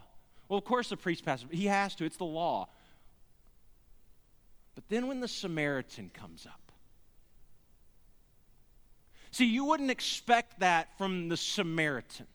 Well, 0.50 0.58
of 0.58 0.66
course 0.66 0.90
the 0.90 0.98
priest 0.98 1.26
passes 1.26 1.48
He 1.50 1.68
has 1.68 1.96
to. 1.96 2.06
It's 2.06 2.18
the 2.18 2.26
law. 2.26 2.68
But 4.76 4.90
then 4.90 5.08
when 5.08 5.20
the 5.20 5.28
Samaritan 5.28 6.10
comes 6.14 6.46
up, 6.46 6.72
see, 9.32 9.46
you 9.46 9.66
wouldn't 9.66 9.92
expect 9.92 10.60
that 10.60 10.98
from 10.98 11.30
the 11.30 11.38
Samaritan. 11.38 12.28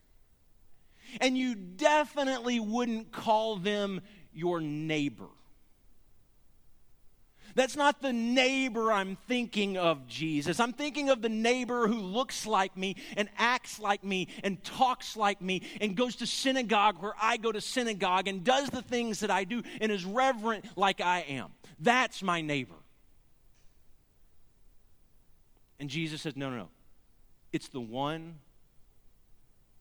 And 1.21 1.37
you 1.37 1.55
definitely 1.55 2.61
wouldn't 2.61 3.13
call 3.13 3.57
them 3.57 4.01
your 4.33 4.61
neighbor. 4.61 5.29
That's 7.55 7.77
not 7.77 8.01
the 8.01 8.13
neighbor 8.13 8.93
I'm 8.93 9.17
thinking 9.27 9.77
of, 9.77 10.07
Jesus. 10.07 10.61
I'm 10.61 10.73
thinking 10.73 11.11
of 11.11 11.23
the 11.23 11.29
neighbor 11.29 11.89
who 11.89 11.99
looks 11.99 12.47
like 12.47 12.77
me 12.77 12.95
and 13.17 13.29
acts 13.37 13.81
like 13.81 14.05
me 14.05 14.29
and 14.45 14.63
talks 14.63 15.17
like 15.17 15.43
me 15.43 15.63
and 15.81 15.97
goes 15.97 16.15
to 16.17 16.27
synagogue 16.27 17.03
where 17.03 17.15
I 17.21 17.37
go 17.37 17.51
to 17.51 17.61
synagogue 17.61 18.29
and 18.29 18.45
does 18.45 18.71
the 18.71 18.83
things 18.83 19.21
that 19.21 19.31
I 19.33 19.43
do 19.43 19.63
and 19.81 19.91
is 19.91 20.05
reverent 20.05 20.67
like 20.77 21.01
I 21.01 21.25
am. 21.29 21.49
That's 21.81 22.23
my 22.23 22.43
neighbor. 22.43 22.77
And 25.81 25.89
Jesus 25.89 26.23
says, 26.23 26.37
No, 26.37 26.51
no, 26.51 26.57
no. 26.57 26.69
It's 27.53 27.69
the 27.69 27.81
one 27.81 28.37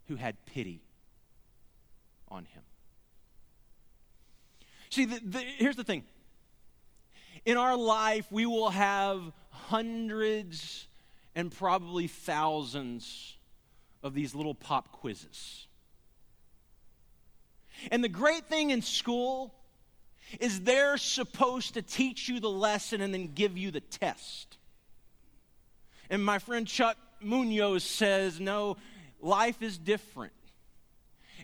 who 0.08 0.16
had 0.16 0.46
pity 0.46 0.82
on 2.30 2.46
him. 2.46 2.64
See, 4.90 5.06
the, 5.06 5.20
the, 5.24 5.40
here's 5.40 5.76
the 5.76 5.84
thing 5.84 6.04
in 7.46 7.58
our 7.58 7.78
life, 7.78 8.26
we 8.32 8.46
will 8.46 8.70
have 8.70 9.22
hundreds 9.50 10.88
and 11.36 11.52
probably 11.52 12.08
thousands 12.08 13.38
of 14.04 14.14
these 14.14 14.34
little 14.36 14.56
pop 14.56 14.92
quizzes. 14.92 15.68
And 17.92 18.04
the 18.04 18.10
great 18.10 18.46
thing 18.46 18.72
in 18.72 18.82
school 18.82 19.54
is 20.40 20.62
they're 20.62 20.98
supposed 20.98 21.76
to 21.76 21.82
teach 21.82 22.28
you 22.28 22.40
the 22.40 22.50
lesson 22.50 23.02
and 23.02 23.14
then 23.14 23.32
give 23.34 23.58
you 23.58 23.72
the 23.72 23.82
test. 23.82 24.58
And 26.10 26.24
my 26.24 26.40
friend 26.40 26.68
Chuck 26.68 26.98
Munoz 27.22 27.84
says, 27.84 28.40
no, 28.40 28.78
life 29.22 29.62
is 29.62 29.78
different. 29.78 30.34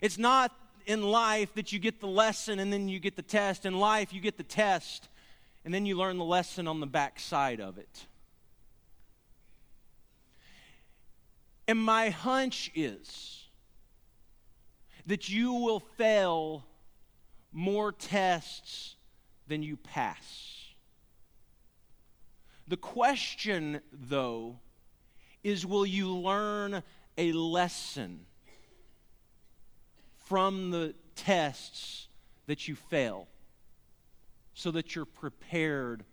It's 0.02 0.18
not 0.18 0.52
in 0.86 1.02
life 1.02 1.54
that 1.54 1.72
you 1.72 1.78
get 1.78 2.00
the 2.00 2.06
lesson 2.06 2.58
and 2.58 2.72
then 2.72 2.88
you 2.88 2.98
get 2.98 3.16
the 3.16 3.22
test. 3.22 3.66
In 3.66 3.78
life, 3.78 4.12
you 4.12 4.20
get 4.20 4.36
the 4.36 4.42
test 4.42 5.08
and 5.64 5.72
then 5.72 5.86
you 5.86 5.96
learn 5.96 6.18
the 6.18 6.24
lesson 6.24 6.66
on 6.68 6.80
the 6.80 6.86
backside 6.86 7.60
of 7.60 7.78
it. 7.78 8.06
And 11.66 11.78
my 11.78 12.10
hunch 12.10 12.70
is 12.74 13.46
that 15.06 15.28
you 15.28 15.54
will 15.54 15.80
fail 15.80 16.64
more 17.52 17.92
tests 17.92 18.96
than 19.46 19.62
you 19.62 19.76
pass. 19.76 20.64
The 22.68 22.76
question, 22.76 23.80
though, 23.92 24.58
is 25.42 25.66
will 25.66 25.86
you 25.86 26.14
learn 26.14 26.82
a 27.16 27.32
lesson 27.32 28.26
from 30.24 30.70
the 30.70 30.94
tests 31.14 32.08
that 32.46 32.68
you 32.68 32.74
fail 32.74 33.28
so 34.54 34.70
that 34.70 34.94
you're 34.94 35.04
prepared 35.04 36.04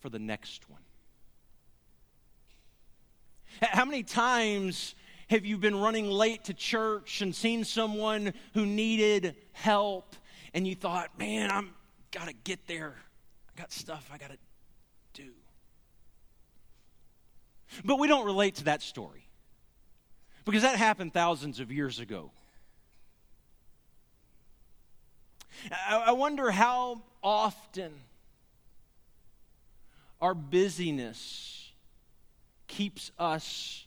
for 0.00 0.08
the 0.08 0.18
next 0.18 0.68
one. 0.68 0.80
How 3.60 3.84
many 3.84 4.02
times 4.02 4.94
have 5.28 5.44
you 5.44 5.58
been 5.58 5.76
running 5.76 6.10
late 6.10 6.44
to 6.44 6.54
church 6.54 7.20
and 7.20 7.34
seen 7.34 7.64
someone 7.64 8.32
who 8.54 8.64
needed 8.64 9.36
help 9.52 10.16
and 10.54 10.66
you 10.66 10.74
thought, 10.74 11.18
man, 11.18 11.50
I'm 11.50 11.70
got 12.10 12.26
to 12.26 12.34
get 12.44 12.66
there. 12.66 12.94
I 13.54 13.60
got 13.60 13.72
stuff 13.72 14.08
I 14.12 14.18
got 14.18 14.30
to 14.30 14.38
do. 15.14 15.30
But 17.84 17.98
we 17.98 18.08
don't 18.08 18.26
relate 18.26 18.56
to 18.56 18.64
that 18.64 18.82
story 18.82 19.28
because 20.44 20.62
that 20.62 20.76
happened 20.76 21.12
thousands 21.12 21.60
of 21.60 21.70
years 21.70 22.00
ago. 22.00 22.32
I 25.88 26.12
wonder 26.12 26.50
how 26.50 27.02
often 27.22 27.92
our 30.20 30.34
busyness 30.34 31.72
keeps 32.66 33.10
us 33.18 33.84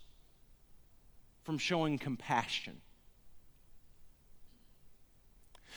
from 1.44 1.58
showing 1.58 1.98
compassion. 1.98 2.82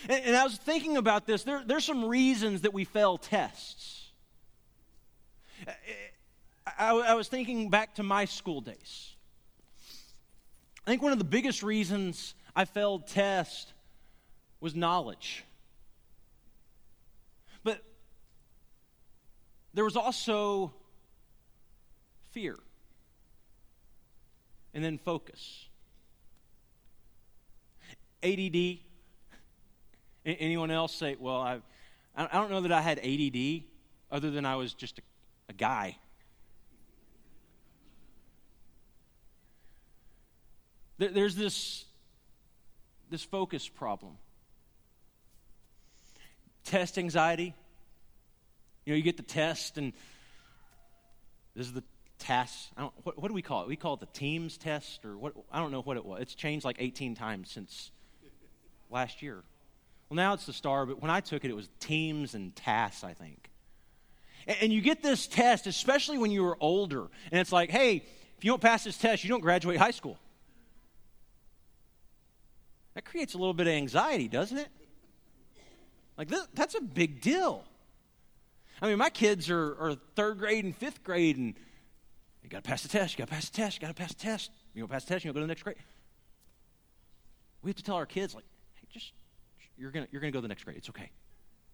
And, 0.08 0.24
and 0.26 0.36
I 0.36 0.44
was 0.44 0.56
thinking 0.56 0.96
about 0.96 1.26
this. 1.26 1.44
There, 1.44 1.62
there's 1.64 1.84
some 1.84 2.04
reasons 2.04 2.62
that 2.62 2.72
we 2.72 2.84
fail 2.84 3.18
tests. 3.18 4.10
I, 6.78 6.90
I 6.90 7.14
was 7.14 7.28
thinking 7.28 7.70
back 7.70 7.94
to 7.96 8.02
my 8.02 8.24
school 8.24 8.60
days. 8.60 9.14
I 10.86 10.90
think 10.90 11.02
one 11.02 11.12
of 11.12 11.18
the 11.18 11.24
biggest 11.24 11.62
reasons 11.62 12.34
I 12.54 12.64
failed 12.64 13.06
tests 13.06 13.72
was 14.60 14.74
knowledge. 14.74 15.44
But 17.64 17.82
there 19.76 19.84
was 19.84 19.94
also 19.94 20.72
fear 22.30 22.56
and 24.72 24.82
then 24.82 24.96
focus. 24.96 25.66
ADD. 28.22 28.78
Anyone 30.24 30.70
else 30.70 30.94
say, 30.94 31.16
well, 31.20 31.36
I, 31.36 31.60
I 32.16 32.26
don't 32.32 32.50
know 32.50 32.62
that 32.62 32.72
I 32.72 32.80
had 32.80 32.98
ADD 33.00 33.64
other 34.10 34.30
than 34.30 34.46
I 34.46 34.56
was 34.56 34.72
just 34.72 34.98
a, 34.98 35.02
a 35.50 35.52
guy. 35.52 35.98
There's 40.96 41.36
this, 41.36 41.84
this 43.10 43.22
focus 43.22 43.68
problem. 43.68 44.16
Test 46.64 46.96
anxiety. 46.96 47.54
You 48.86 48.92
know, 48.92 48.96
you 48.96 49.02
get 49.02 49.16
the 49.16 49.24
test, 49.24 49.78
and 49.78 49.92
this 51.56 51.66
is 51.66 51.72
the 51.72 51.82
test. 52.20 52.70
What, 53.02 53.20
what, 53.20 53.28
do 53.28 53.34
we 53.34 53.42
call 53.42 53.62
it? 53.62 53.68
We 53.68 53.74
call 53.74 53.94
it 53.94 54.00
the 54.00 54.06
Teams 54.06 54.56
test, 54.56 55.04
or 55.04 55.18
what? 55.18 55.34
I 55.50 55.58
don't 55.58 55.72
know 55.72 55.82
what 55.82 55.96
it 55.96 56.04
was. 56.04 56.22
It's 56.22 56.34
changed 56.36 56.64
like 56.64 56.76
18 56.78 57.16
times 57.16 57.50
since 57.50 57.90
last 58.88 59.22
year. 59.22 59.42
Well, 60.08 60.14
now 60.14 60.34
it's 60.34 60.46
the 60.46 60.52
STAAR, 60.52 60.86
but 60.86 61.02
when 61.02 61.10
I 61.10 61.20
took 61.20 61.44
it, 61.44 61.50
it 61.50 61.56
was 61.56 61.68
Teams 61.80 62.34
and 62.34 62.54
TAAS, 62.54 63.02
I 63.02 63.12
think. 63.12 63.50
And, 64.46 64.56
and 64.62 64.72
you 64.72 64.80
get 64.80 65.02
this 65.02 65.26
test, 65.26 65.66
especially 65.66 66.18
when 66.18 66.30
you 66.30 66.44
were 66.44 66.56
older, 66.60 67.08
and 67.32 67.40
it's 67.40 67.50
like, 67.50 67.70
hey, 67.70 68.04
if 68.38 68.44
you 68.44 68.52
don't 68.52 68.62
pass 68.62 68.84
this 68.84 68.96
test, 68.96 69.24
you 69.24 69.30
don't 69.30 69.40
graduate 69.40 69.78
high 69.78 69.90
school. 69.90 70.16
That 72.94 73.04
creates 73.04 73.34
a 73.34 73.38
little 73.38 73.52
bit 73.52 73.66
of 73.66 73.72
anxiety, 73.72 74.28
doesn't 74.28 74.58
it? 74.58 74.68
Like, 76.16 76.28
this, 76.28 76.46
that's 76.54 76.76
a 76.76 76.80
big 76.80 77.20
deal. 77.20 77.64
I 78.80 78.88
mean, 78.88 78.98
my 78.98 79.10
kids 79.10 79.50
are, 79.50 79.76
are 79.78 79.94
third 80.14 80.38
grade 80.38 80.64
and 80.64 80.76
fifth 80.76 81.02
grade, 81.02 81.36
and 81.36 81.54
you 82.42 82.50
got 82.50 82.62
to 82.62 82.68
pass 82.68 82.82
the 82.82 82.88
test, 82.88 83.14
you 83.14 83.18
got 83.18 83.28
to 83.28 83.34
pass 83.34 83.48
the 83.48 83.56
test, 83.56 83.76
you 83.76 83.80
got 83.80 83.88
to 83.88 83.94
pass 83.94 84.14
the 84.14 84.20
test. 84.20 84.50
You 84.74 84.82
don't 84.82 84.90
pass 84.90 85.04
the 85.04 85.14
test, 85.14 85.24
you 85.24 85.32
go 85.32 85.40
to 85.40 85.40
the 85.40 85.46
next 85.46 85.62
grade. 85.62 85.76
We 87.62 87.70
have 87.70 87.76
to 87.76 87.82
tell 87.82 87.96
our 87.96 88.06
kids, 88.06 88.34
like, 88.34 88.44
hey, 88.74 88.86
just, 88.92 89.12
you're 89.78 89.90
going 89.90 90.06
you're 90.12 90.20
to 90.20 90.30
go 90.30 90.38
to 90.38 90.42
the 90.42 90.48
next 90.48 90.64
grade. 90.64 90.76
It's 90.76 90.90
okay. 90.90 91.10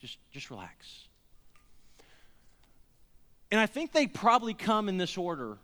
Just, 0.00 0.18
just 0.30 0.50
relax. 0.50 1.08
And 3.50 3.60
I 3.60 3.66
think 3.66 3.92
they 3.92 4.06
probably 4.06 4.54
come 4.54 4.88
in 4.88 4.96
this 4.96 5.18
order 5.18 5.58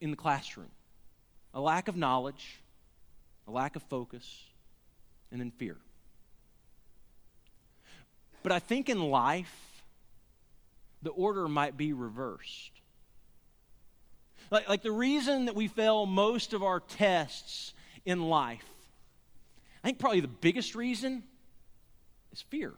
in 0.00 0.10
the 0.10 0.16
classroom 0.16 0.70
a 1.52 1.60
lack 1.60 1.88
of 1.88 1.96
knowledge, 1.96 2.60
a 3.46 3.50
lack 3.50 3.76
of 3.76 3.82
focus, 3.84 4.44
and 5.30 5.40
then 5.40 5.50
fear. 5.50 5.76
But 8.42 8.52
I 8.52 8.58
think 8.58 8.88
in 8.88 9.00
life, 9.00 9.69
the 11.02 11.10
order 11.10 11.48
might 11.48 11.76
be 11.76 11.92
reversed. 11.92 12.72
Like, 14.50 14.68
like 14.68 14.82
the 14.82 14.92
reason 14.92 15.46
that 15.46 15.54
we 15.54 15.68
fail 15.68 16.06
most 16.06 16.52
of 16.52 16.62
our 16.62 16.80
tests 16.80 17.72
in 18.04 18.22
life, 18.22 18.64
I 19.82 19.88
think 19.88 19.98
probably 19.98 20.20
the 20.20 20.28
biggest 20.28 20.74
reason 20.74 21.22
is 22.32 22.42
fear. 22.42 22.74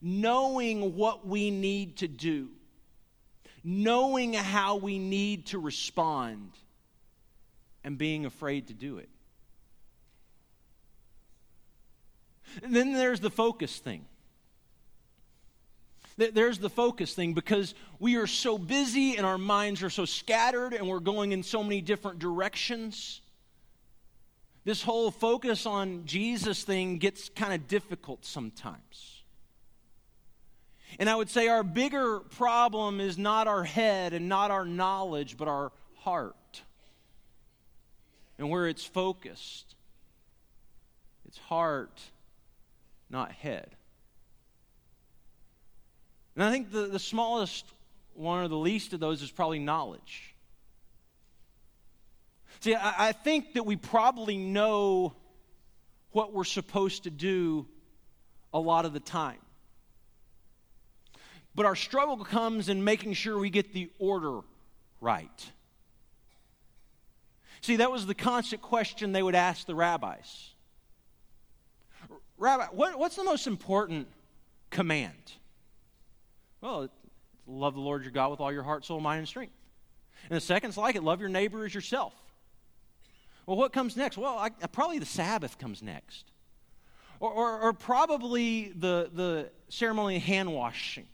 Knowing 0.00 0.96
what 0.96 1.26
we 1.26 1.50
need 1.50 1.98
to 1.98 2.08
do, 2.08 2.48
knowing 3.62 4.32
how 4.32 4.76
we 4.76 4.98
need 4.98 5.46
to 5.46 5.58
respond, 5.58 6.50
and 7.84 7.98
being 7.98 8.26
afraid 8.26 8.68
to 8.68 8.74
do 8.74 8.98
it. 8.98 9.08
And 12.62 12.74
then 12.74 12.92
there's 12.92 13.20
the 13.20 13.30
focus 13.30 13.78
thing. 13.78 14.04
There's 16.16 16.58
the 16.58 16.70
focus 16.70 17.14
thing 17.14 17.32
because 17.34 17.74
we 17.98 18.16
are 18.16 18.26
so 18.26 18.58
busy 18.58 19.16
and 19.16 19.24
our 19.24 19.38
minds 19.38 19.82
are 19.82 19.90
so 19.90 20.04
scattered 20.04 20.74
and 20.74 20.88
we're 20.88 21.00
going 21.00 21.32
in 21.32 21.42
so 21.42 21.62
many 21.62 21.80
different 21.80 22.18
directions. 22.18 23.20
This 24.64 24.82
whole 24.82 25.10
focus 25.10 25.66
on 25.66 26.04
Jesus 26.04 26.62
thing 26.64 26.98
gets 26.98 27.28
kind 27.30 27.52
of 27.52 27.66
difficult 27.66 28.24
sometimes. 28.24 29.22
And 30.98 31.08
I 31.08 31.16
would 31.16 31.30
say 31.30 31.48
our 31.48 31.62
bigger 31.62 32.20
problem 32.20 33.00
is 33.00 33.16
not 33.16 33.48
our 33.48 33.64
head 33.64 34.12
and 34.12 34.28
not 34.28 34.50
our 34.50 34.64
knowledge, 34.64 35.36
but 35.36 35.48
our 35.48 35.72
heart 35.96 36.62
and 38.38 38.50
where 38.50 38.66
it's 38.66 38.84
focused. 38.84 39.74
It's 41.26 41.38
heart 41.38 42.00
not 43.08 43.32
head. 43.32 43.76
And 46.34 46.44
I 46.44 46.50
think 46.50 46.70
the, 46.70 46.86
the 46.86 46.98
smallest 46.98 47.64
one 48.14 48.44
or 48.44 48.48
the 48.48 48.56
least 48.56 48.92
of 48.92 49.00
those 49.00 49.22
is 49.22 49.30
probably 49.30 49.58
knowledge. 49.58 50.34
See, 52.60 52.74
I, 52.74 53.08
I 53.08 53.12
think 53.12 53.54
that 53.54 53.64
we 53.64 53.76
probably 53.76 54.36
know 54.36 55.14
what 56.12 56.32
we're 56.32 56.44
supposed 56.44 57.04
to 57.04 57.10
do 57.10 57.66
a 58.54 58.60
lot 58.60 58.84
of 58.84 58.92
the 58.92 59.00
time. 59.00 59.38
But 61.54 61.66
our 61.66 61.76
struggle 61.76 62.16
comes 62.18 62.68
in 62.68 62.84
making 62.84 63.14
sure 63.14 63.38
we 63.38 63.50
get 63.50 63.72
the 63.72 63.90
order 63.98 64.40
right. 65.00 65.50
See, 67.60 67.76
that 67.76 67.90
was 67.90 68.06
the 68.06 68.14
constant 68.14 68.62
question 68.62 69.12
they 69.12 69.22
would 69.22 69.34
ask 69.34 69.66
the 69.66 69.74
rabbis. 69.74 70.50
Rabbi, 72.38 72.66
what, 72.72 72.98
what's 72.98 73.16
the 73.16 73.24
most 73.24 73.46
important 73.46 74.08
command? 74.70 75.32
Well, 76.62 76.88
love 77.46 77.74
the 77.74 77.80
Lord 77.80 78.04
your 78.04 78.12
God 78.12 78.30
with 78.30 78.40
all 78.40 78.52
your 78.52 78.62
heart, 78.62 78.86
soul, 78.86 79.00
mind, 79.00 79.18
and 79.18 79.28
strength. 79.28 79.52
And 80.30 80.36
the 80.36 80.40
second's 80.40 80.78
like 80.78 80.94
it 80.94 81.02
love 81.02 81.20
your 81.20 81.28
neighbor 81.28 81.64
as 81.64 81.74
yourself. 81.74 82.14
Well, 83.44 83.56
what 83.56 83.72
comes 83.72 83.96
next? 83.96 84.16
Well, 84.16 84.38
I, 84.38 84.50
probably 84.68 85.00
the 85.00 85.04
Sabbath 85.04 85.58
comes 85.58 85.82
next. 85.82 86.30
Or, 87.18 87.30
or, 87.30 87.60
or 87.60 87.72
probably 87.72 88.72
the, 88.76 89.10
the 89.12 89.50
ceremony 89.68 90.16
of 90.16 90.22
hand 90.22 90.52
washing. 90.52 91.06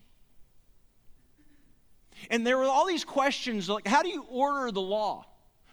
And 2.30 2.46
there 2.46 2.58
were 2.58 2.64
all 2.64 2.86
these 2.86 3.04
questions 3.04 3.68
like, 3.68 3.86
how 3.86 4.02
do 4.02 4.10
you 4.10 4.26
order 4.28 4.70
the 4.70 4.80
law? 4.82 5.24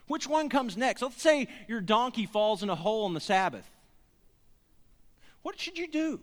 Which 0.07 0.27
one 0.27 0.47
comes 0.49 0.77
next? 0.77 1.01
Let's 1.01 1.21
say 1.21 1.47
your 1.67 1.81
donkey 1.81 2.25
falls 2.25 2.63
in 2.63 2.69
a 2.69 2.75
hole 2.75 3.05
on 3.05 3.13
the 3.13 3.19
Sabbath. 3.19 3.67
What 5.41 5.59
should 5.59 5.77
you 5.77 5.87
do? 5.87 6.21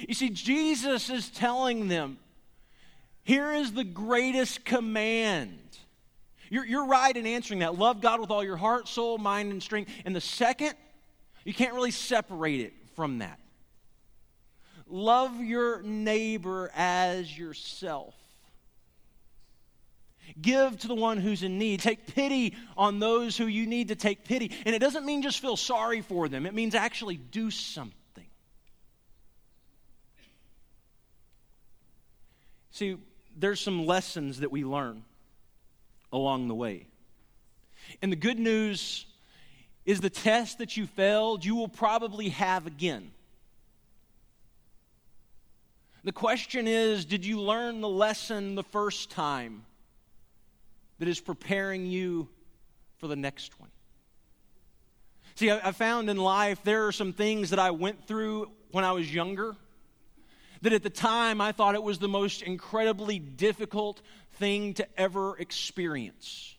You 0.00 0.14
see, 0.14 0.30
Jesus 0.30 1.10
is 1.10 1.30
telling 1.30 1.88
them 1.88 2.18
here 3.26 3.52
is 3.52 3.72
the 3.72 3.82
greatest 3.82 4.64
command. 4.64 5.58
You're, 6.48 6.64
you're 6.64 6.86
right 6.86 7.16
in 7.16 7.26
answering 7.26 7.58
that. 7.58 7.76
Love 7.76 8.00
God 8.00 8.20
with 8.20 8.30
all 8.30 8.44
your 8.44 8.56
heart, 8.56 8.86
soul, 8.86 9.18
mind, 9.18 9.50
and 9.50 9.60
strength. 9.60 9.90
And 10.04 10.14
the 10.14 10.20
second, 10.20 10.74
you 11.44 11.52
can't 11.52 11.74
really 11.74 11.90
separate 11.90 12.60
it 12.60 12.72
from 12.94 13.18
that. 13.18 13.40
Love 14.86 15.40
your 15.40 15.82
neighbor 15.82 16.70
as 16.76 17.36
yourself. 17.36 18.14
Give 20.40 20.78
to 20.78 20.86
the 20.88 20.94
one 20.94 21.18
who's 21.18 21.42
in 21.42 21.58
need. 21.58 21.80
Take 21.80 22.06
pity 22.14 22.54
on 22.76 23.00
those 23.00 23.36
who 23.36 23.46
you 23.46 23.66
need 23.66 23.88
to 23.88 23.96
take 23.96 24.24
pity. 24.24 24.52
And 24.64 24.74
it 24.74 24.78
doesn't 24.78 25.04
mean 25.04 25.22
just 25.22 25.40
feel 25.40 25.56
sorry 25.56 26.00
for 26.00 26.28
them, 26.28 26.46
it 26.46 26.54
means 26.54 26.76
actually 26.76 27.16
do 27.16 27.50
something. 27.50 27.92
See, 32.76 32.98
there's 33.34 33.58
some 33.58 33.86
lessons 33.86 34.40
that 34.40 34.52
we 34.52 34.62
learn 34.62 35.02
along 36.12 36.48
the 36.48 36.54
way. 36.54 36.86
And 38.02 38.12
the 38.12 38.16
good 38.16 38.38
news 38.38 39.06
is 39.86 40.02
the 40.02 40.10
test 40.10 40.58
that 40.58 40.76
you 40.76 40.86
failed, 40.86 41.42
you 41.42 41.54
will 41.54 41.68
probably 41.68 42.28
have 42.28 42.66
again. 42.66 43.12
The 46.04 46.12
question 46.12 46.68
is 46.68 47.06
did 47.06 47.24
you 47.24 47.40
learn 47.40 47.80
the 47.80 47.88
lesson 47.88 48.56
the 48.56 48.62
first 48.62 49.10
time 49.10 49.64
that 50.98 51.08
is 51.08 51.18
preparing 51.18 51.86
you 51.86 52.28
for 52.98 53.06
the 53.06 53.16
next 53.16 53.58
one? 53.58 53.70
See, 55.34 55.50
I, 55.50 55.72
found 55.72 56.10
in 56.10 56.18
life 56.18 56.62
there 56.62 56.86
are 56.86 56.92
some 56.92 57.14
things 57.14 57.48
that 57.50 57.58
I 57.58 57.70
went 57.70 58.06
through 58.06 58.50
when 58.70 58.84
I 58.84 58.92
was 58.92 59.10
younger 59.10 59.56
that 60.62 60.72
at 60.72 60.82
the 60.82 60.90
time 60.90 61.40
I 61.40 61.52
thought 61.52 61.74
it 61.74 61.82
was 61.82 61.98
the 61.98 62.08
most 62.08 62.42
incredibly 62.42 63.18
difficult 63.18 64.00
thing 64.38 64.74
to 64.74 64.86
ever 64.98 65.36
experience. 65.38 66.56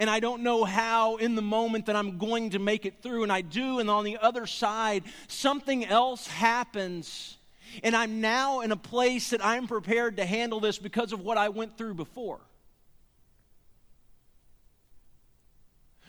And 0.00 0.08
I 0.08 0.20
don't 0.20 0.42
know 0.42 0.64
how 0.64 1.16
in 1.16 1.34
the 1.34 1.42
moment 1.42 1.86
that 1.86 1.96
I'm 1.96 2.18
going 2.18 2.50
to 2.50 2.58
make 2.58 2.86
it 2.86 3.02
through, 3.02 3.24
and 3.24 3.32
I 3.32 3.40
do, 3.40 3.78
and 3.78 3.90
on 3.90 4.04
the 4.04 4.18
other 4.18 4.46
side, 4.46 5.04
something 5.28 5.84
else 5.84 6.26
happens. 6.26 7.36
And 7.82 7.96
I'm 7.96 8.20
now 8.20 8.60
in 8.60 8.72
a 8.72 8.76
place 8.76 9.30
that 9.30 9.44
I'm 9.44 9.66
prepared 9.66 10.16
to 10.18 10.24
handle 10.24 10.60
this 10.60 10.78
because 10.78 11.12
of 11.12 11.20
what 11.20 11.36
I 11.36 11.48
went 11.48 11.76
through 11.76 11.94
before. 11.94 12.40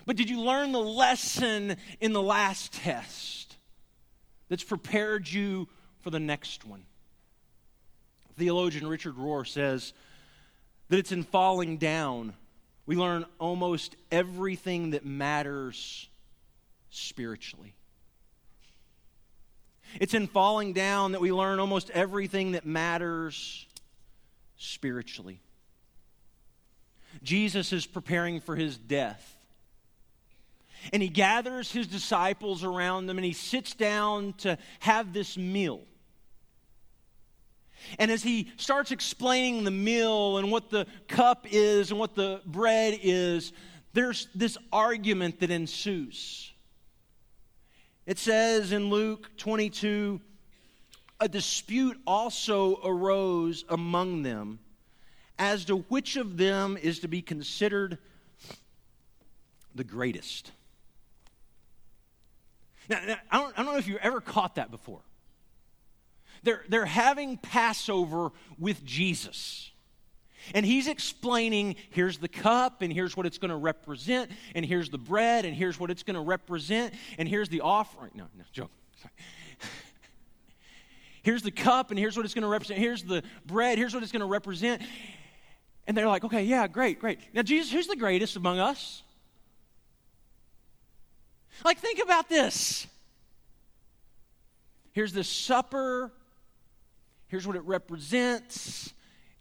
But 0.06 0.18
did 0.18 0.30
you 0.30 0.42
learn 0.42 0.72
the 0.72 0.80
lesson 0.80 1.78
in 2.02 2.14
the 2.14 2.22
last 2.22 2.74
test 2.74 3.56
that's 4.50 4.64
prepared 4.64 5.30
you 5.30 5.68
for 6.04 6.12
the 6.12 6.20
next 6.20 6.66
one? 6.66 6.84
Theologian 8.38 8.88
Richard 8.88 9.16
Rohr 9.16 9.48
says 9.48 9.94
that 10.90 11.00
it's 11.00 11.12
in 11.12 11.24
falling 11.24 11.78
down 11.78 12.34
we 12.86 12.96
learn 12.96 13.26
almost 13.40 13.96
everything 14.12 14.92
that 14.92 15.06
matters 15.06 16.10
spiritually. 16.90 17.74
It's 20.02 20.14
in 20.14 20.28
falling 20.28 20.74
down 20.74 21.14
that 21.14 21.22
we 21.22 21.32
learn 21.32 21.60
almost 21.60 21.90
everything 21.92 22.54
that 22.54 22.66
matters 22.66 23.66
spiritually. 24.58 25.40
Jesus 27.22 27.72
is 27.72 27.86
preparing 27.86 28.42
for 28.42 28.56
his 28.56 28.78
death. 28.78 29.38
And 30.92 31.02
he 31.02 31.10
gathers 31.10 31.72
his 31.72 31.88
disciples 31.88 32.64
around 32.64 33.10
him 33.10 33.18
and 33.18 33.24
he 33.24 33.34
sits 33.34 33.74
down 33.74 34.34
to 34.40 34.58
have 34.80 35.14
this 35.14 35.38
meal. 35.38 35.82
And 38.00 38.12
as 38.12 38.24
he 38.24 38.52
starts 38.58 38.92
explaining 38.92 39.64
the 39.64 39.72
meal 39.72 40.38
and 40.38 40.52
what 40.52 40.70
the 40.70 40.88
cup 41.08 41.48
is 41.50 41.92
and 41.92 42.00
what 42.00 42.16
the 42.16 42.42
bread 42.46 43.00
is, 43.02 43.54
there's 43.94 44.28
this 44.34 44.58
argument 44.72 45.40
that 45.40 45.52
ensues. 45.52 46.52
It 48.06 48.18
says 48.18 48.72
in 48.72 48.90
Luke 48.90 49.30
22 49.38 50.20
a 51.20 51.30
dispute 51.30 51.98
also 52.06 52.82
arose 52.84 53.64
among 53.70 54.24
them 54.24 54.60
as 55.40 55.66
to 55.66 55.78
which 55.78 56.18
of 56.18 56.38
them 56.38 56.78
is 56.78 57.00
to 57.00 57.08
be 57.08 57.22
considered 57.22 57.98
the 59.74 59.84
greatest. 59.84 60.52
Now, 62.90 63.00
I, 63.32 63.38
don't, 63.38 63.54
I 63.58 63.64
don't 63.64 63.74
know 63.74 63.78
if 63.78 63.88
you 63.88 63.98
ever 64.00 64.20
caught 64.20 64.56
that 64.56 64.70
before. 64.70 65.02
They're, 66.44 66.64
they're 66.68 66.86
having 66.86 67.38
Passover 67.38 68.32
with 68.60 68.84
Jesus. 68.86 69.72
And 70.54 70.66
he's 70.66 70.88
explaining 70.88 71.78
here's 71.92 72.18
the 72.18 72.28
cup, 72.28 72.82
and 72.82 72.92
here's 72.92 73.16
what 73.16 73.26
it's 73.26 73.38
going 73.38 73.50
to 73.50 73.58
represent, 73.58 74.30
and 74.54 74.66
here's 74.66 74.90
the 74.90 74.98
bread, 74.98 75.46
and 75.46 75.56
here's 75.56 75.80
what 75.80 75.90
it's 75.90 76.04
going 76.04 76.16
to 76.16 76.22
represent, 76.22 76.94
and 77.18 77.30
here's 77.30 77.48
the 77.48 77.62
offering. 77.62 78.12
No, 78.14 78.26
no, 78.38 78.44
joke. 78.52 78.72
Sorry. 79.02 79.14
here's 81.24 81.44
the 81.44 81.52
cup, 81.52 81.92
and 81.92 82.00
here's 82.00 82.18
what 82.18 82.26
it's 82.26 82.34
going 82.34 82.44
to 82.44 82.50
represent. 82.50 82.78
Here's 82.78 83.04
the 83.04 83.24
bread, 83.46 83.78
here's 83.78 83.94
what 83.94 84.04
it's 84.04 84.12
going 84.12 84.20
to 84.20 84.26
represent. 84.26 84.82
And 85.88 85.96
they're 85.96 86.08
like, 86.08 86.26
okay, 86.26 86.44
yeah, 86.44 86.68
great, 86.68 87.00
great. 87.00 87.20
Now, 87.34 87.42
Jesus, 87.42 87.72
who's 87.72 87.88
the 87.88 87.96
greatest 87.96 88.36
among 88.36 88.60
us? 88.60 89.02
Like, 91.64 91.80
think 91.80 92.02
about 92.02 92.28
this. 92.28 92.88
Here's 94.92 95.14
the 95.14 95.24
supper 95.24 96.12
Here's 97.34 97.48
what 97.48 97.56
it 97.56 97.64
represents. 97.64 98.94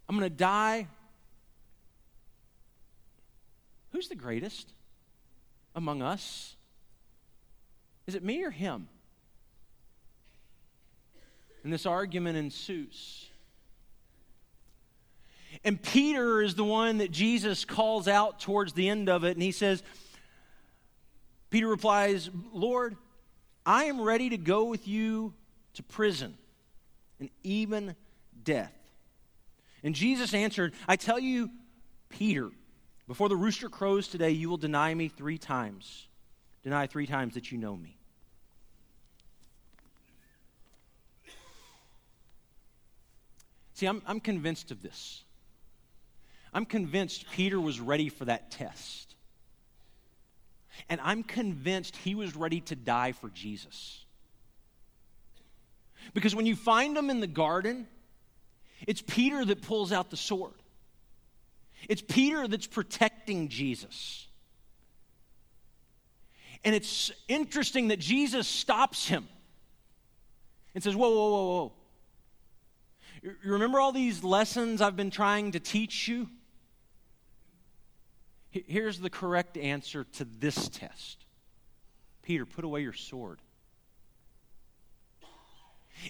I'm 0.09 0.17
going 0.17 0.27
to 0.27 0.35
die. 0.35 0.87
Who's 3.91 4.07
the 4.07 4.15
greatest 4.15 4.73
among 5.75 6.01
us? 6.01 6.55
Is 8.07 8.15
it 8.15 8.23
me 8.23 8.43
or 8.43 8.49
him? 8.49 8.87
And 11.63 11.71
this 11.71 11.85
argument 11.85 12.35
ensues. 12.35 13.29
And 15.63 15.79
Peter 15.79 16.41
is 16.41 16.55
the 16.55 16.63
one 16.63 16.97
that 16.97 17.11
Jesus 17.11 17.63
calls 17.63 18.07
out 18.07 18.39
towards 18.39 18.73
the 18.73 18.89
end 18.89 19.07
of 19.07 19.23
it, 19.23 19.35
and 19.35 19.43
he 19.43 19.51
says, 19.51 19.83
Peter 21.51 21.67
replies, 21.67 22.31
Lord, 22.51 22.95
I 23.67 23.83
am 23.83 24.01
ready 24.01 24.29
to 24.29 24.37
go 24.37 24.63
with 24.63 24.87
you 24.87 25.35
to 25.75 25.83
prison 25.83 26.39
and 27.19 27.29
even 27.43 27.95
death. 28.43 28.73
And 29.83 29.93
Jesus 29.95 30.33
answered, 30.33 30.73
I 30.87 30.95
tell 30.95 31.19
you, 31.19 31.49
Peter, 32.09 32.49
before 33.07 33.29
the 33.29 33.35
rooster 33.35 33.69
crows 33.69 34.07
today, 34.07 34.31
you 34.31 34.49
will 34.49 34.57
deny 34.57 34.93
me 34.93 35.09
three 35.09 35.37
times. 35.37 36.07
Deny 36.63 36.87
three 36.87 37.07
times 37.07 37.33
that 37.33 37.51
you 37.51 37.57
know 37.57 37.75
me. 37.75 37.97
See, 43.73 43.87
I'm, 43.87 44.01
I'm 44.05 44.19
convinced 44.19 44.71
of 44.71 44.81
this. 44.81 45.23
I'm 46.53 46.65
convinced 46.65 47.25
Peter 47.31 47.59
was 47.59 47.79
ready 47.79 48.09
for 48.09 48.25
that 48.25 48.51
test. 48.51 49.15
And 50.89 51.01
I'm 51.03 51.23
convinced 51.23 51.95
he 51.97 52.15
was 52.15 52.35
ready 52.35 52.61
to 52.61 52.75
die 52.75 53.11
for 53.11 53.29
Jesus. 53.29 54.02
Because 56.13 56.35
when 56.35 56.45
you 56.45 56.55
find 56.55 56.95
them 56.95 57.09
in 57.09 57.19
the 57.19 57.27
garden, 57.27 57.87
it's 58.87 59.01
Peter 59.01 59.43
that 59.45 59.61
pulls 59.61 59.91
out 59.91 60.09
the 60.09 60.17
sword. 60.17 60.53
It's 61.89 62.01
Peter 62.01 62.47
that's 62.47 62.67
protecting 62.67 63.49
Jesus. 63.49 64.27
And 66.63 66.73
it's 66.73 67.11
interesting 67.27 67.89
that 67.89 67.99
Jesus 67.99 68.47
stops 68.47 69.07
him 69.07 69.27
and 70.73 70.83
says, 70.83 70.95
Whoa, 70.95 71.09
whoa, 71.09 71.29
whoa, 71.29 71.45
whoa. 71.45 71.71
You 73.23 73.53
remember 73.53 73.79
all 73.79 73.91
these 73.91 74.23
lessons 74.23 74.81
I've 74.81 74.97
been 74.97 75.11
trying 75.11 75.53
to 75.53 75.59
teach 75.59 76.07
you? 76.07 76.29
Here's 78.51 78.99
the 78.99 79.09
correct 79.09 79.57
answer 79.57 80.05
to 80.13 80.25
this 80.25 80.69
test 80.69 81.25
Peter, 82.21 82.45
put 82.45 82.63
away 82.63 82.81
your 82.81 82.93
sword. 82.93 83.39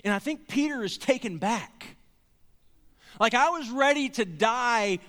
And 0.04 0.14
I 0.14 0.20
think 0.20 0.48
Peter 0.48 0.84
is 0.84 0.98
taken 0.98 1.38
back. 1.38 1.96
Like, 3.20 3.34
I 3.34 3.50
was 3.50 3.70
ready 3.70 4.10
to 4.10 4.26
die 4.26 5.00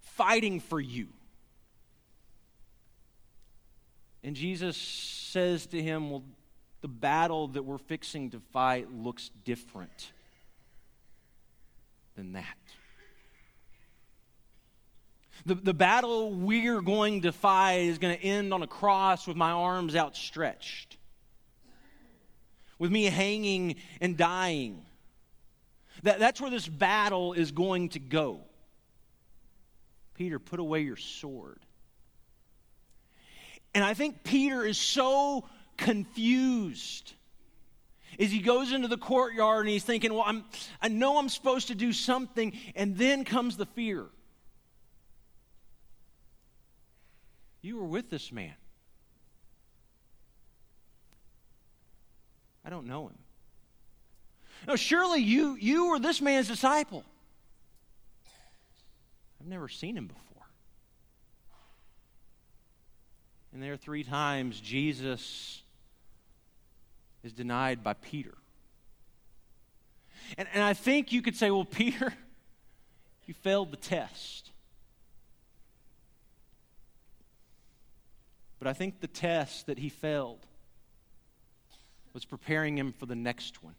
fighting 0.00 0.60
for 0.60 0.80
you. 0.80 1.08
And 4.22 4.36
Jesus 4.36 4.76
says 4.76 5.66
to 5.68 5.82
him, 5.82 6.10
Well, 6.10 6.24
the 6.80 6.88
battle 6.88 7.48
that 7.48 7.64
we're 7.64 7.78
fixing 7.78 8.30
to 8.30 8.40
fight 8.52 8.92
looks 8.92 9.30
different 9.44 10.12
than 12.16 12.32
that. 12.32 12.44
The, 15.46 15.54
the 15.54 15.74
battle 15.74 16.32
we're 16.32 16.82
going 16.82 17.22
to 17.22 17.32
fight 17.32 17.82
is 17.82 17.98
going 17.98 18.16
to 18.16 18.22
end 18.22 18.52
on 18.52 18.62
a 18.62 18.66
cross 18.66 19.26
with 19.26 19.36
my 19.36 19.52
arms 19.52 19.96
outstretched 19.96 20.97
with 22.78 22.90
me 22.90 23.04
hanging 23.04 23.76
and 24.00 24.16
dying. 24.16 24.84
That, 26.02 26.18
that's 26.18 26.40
where 26.40 26.50
this 26.50 26.68
battle 26.68 27.32
is 27.32 27.50
going 27.50 27.90
to 27.90 27.98
go. 27.98 28.40
Peter, 30.14 30.38
put 30.38 30.60
away 30.60 30.80
your 30.80 30.96
sword. 30.96 31.60
And 33.74 33.84
I 33.84 33.94
think 33.94 34.24
Peter 34.24 34.64
is 34.64 34.78
so 34.78 35.44
confused 35.76 37.12
as 38.18 38.30
he 38.32 38.40
goes 38.40 38.72
into 38.72 38.88
the 38.88 38.96
courtyard 38.96 39.60
and 39.66 39.70
he's 39.70 39.84
thinking, 39.84 40.12
well, 40.12 40.24
I'm, 40.26 40.44
I 40.82 40.88
know 40.88 41.18
I'm 41.18 41.28
supposed 41.28 41.68
to 41.68 41.74
do 41.74 41.92
something, 41.92 42.58
and 42.74 42.96
then 42.96 43.24
comes 43.24 43.56
the 43.56 43.66
fear. 43.66 44.06
You 47.60 47.76
were 47.76 47.86
with 47.86 48.10
this 48.10 48.32
man. 48.32 48.54
I 52.68 52.70
don't 52.70 52.86
know 52.86 53.06
him. 53.06 53.16
No, 54.66 54.76
surely 54.76 55.22
you, 55.22 55.56
you 55.58 55.88
were 55.88 55.98
this 55.98 56.20
man's 56.20 56.48
disciple. 56.48 57.02
I've 59.40 59.46
never 59.46 59.70
seen 59.70 59.96
him 59.96 60.06
before. 60.06 60.42
And 63.54 63.62
there 63.62 63.72
are 63.72 63.78
three 63.78 64.04
times 64.04 64.60
Jesus 64.60 65.62
is 67.24 67.32
denied 67.32 67.82
by 67.82 67.94
Peter. 67.94 68.34
And, 70.36 70.46
and 70.52 70.62
I 70.62 70.74
think 70.74 71.10
you 71.10 71.22
could 71.22 71.36
say, 71.36 71.50
well, 71.50 71.64
Peter, 71.70 72.12
you 73.24 73.32
failed 73.32 73.70
the 73.70 73.78
test. 73.78 74.50
But 78.58 78.68
I 78.68 78.74
think 78.74 79.00
the 79.00 79.06
test 79.06 79.68
that 79.68 79.78
he 79.78 79.88
failed 79.88 80.44
was 82.18 82.24
preparing 82.24 82.76
him 82.76 82.92
for 82.92 83.06
the 83.06 83.14
next 83.14 83.62
one. 83.62 83.76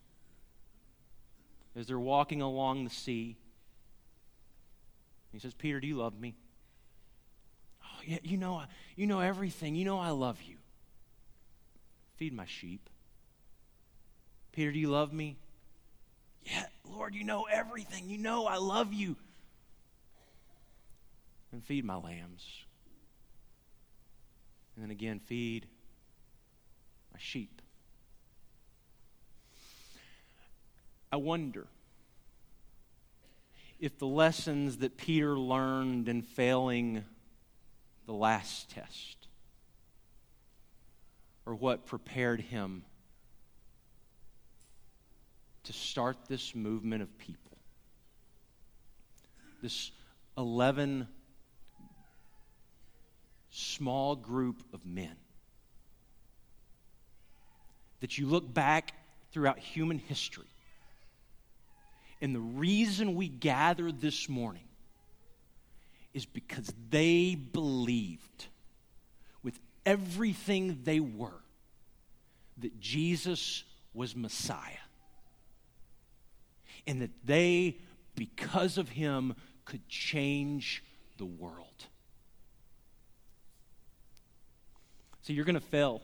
As 1.76 1.88
they're 1.88 2.00
walking 2.00 2.42
along 2.42 2.86
the 2.86 2.90
sea, 2.90 3.36
he 5.34 5.40
says, 5.40 5.54
Peter, 5.54 5.82
do 5.82 5.88
you 5.88 5.98
love 5.98 6.18
me? 6.18 6.36
Oh, 7.84 8.02
yeah, 8.06 8.20
you 8.24 8.38
know, 8.38 8.62
you 8.96 9.08
know 9.08 9.20
everything. 9.20 9.76
You 9.76 9.84
know 9.84 10.00
I 10.00 10.12
love 10.12 10.42
you. 10.42 10.56
Feed 12.16 12.32
my 12.32 12.46
sheep. 12.46 12.90
Peter, 14.54 14.72
do 14.72 14.80
you 14.80 14.90
love 14.90 15.12
me? 15.12 15.36
Yeah, 16.46 16.66
Lord, 16.90 17.14
you 17.16 17.26
know 17.26 17.46
everything. 17.52 18.10
You 18.10 18.20
know 18.20 18.48
I 18.48 18.56
love 18.56 18.94
you. 18.94 19.18
And 21.52 21.62
feed 21.62 21.84
my 21.84 21.98
lambs. 21.98 22.46
And 24.76 24.86
then 24.86 24.92
again, 24.92 25.20
feed 25.20 25.66
my 27.12 27.20
sheep. 27.20 27.59
Wonder 31.20 31.68
if 33.80 33.98
the 33.98 34.08
lessons 34.08 34.78
that 34.78 34.98
Peter 34.98 35.38
learned 35.38 36.10
in 36.10 36.22
failing 36.22 37.04
the 38.06 38.14
last 38.14 38.70
test 38.70 39.28
are 41.46 41.56
what 41.56 41.86
prepared 41.86 42.42
him 42.42 42.84
to 45.64 45.74
start 45.74 46.18
this 46.28 46.56
movement 46.56 47.02
of 47.02 47.18
people. 47.18 47.58
This 49.62 49.92
11 50.38 51.08
small 53.52 54.16
group 54.16 54.64
of 54.74 54.86
men. 54.86 55.16
That 58.00 58.18
you 58.18 58.28
look 58.28 58.52
back 58.54 58.94
throughout 59.32 59.60
human 59.60 60.00
history. 60.00 60.49
And 62.22 62.36
the 62.36 62.40
reason 62.40 63.16
we 63.16 63.30
gather 63.30 63.92
this 63.92 64.28
morning 64.28 64.68
is 66.14 66.26
because 66.26 66.74
they 66.90 67.36
believed 67.36 68.48
with 69.44 69.60
everything 69.86 70.80
they 70.84 71.00
were 71.00 71.42
that 72.58 72.80
Jesus 72.80 73.64
was 73.94 74.16
Messiah 74.16 74.64
and 76.86 77.02
that 77.02 77.12
they, 77.24 77.78
because 78.16 78.78
of 78.78 78.90
him, 78.90 79.36
could 79.66 79.88
change 79.88 80.84
the 81.18 81.26
world. 81.26 81.86
So 85.22 85.34
you're 85.34 85.46
going 85.46 85.54
to 85.54 85.62
fail 85.62 86.02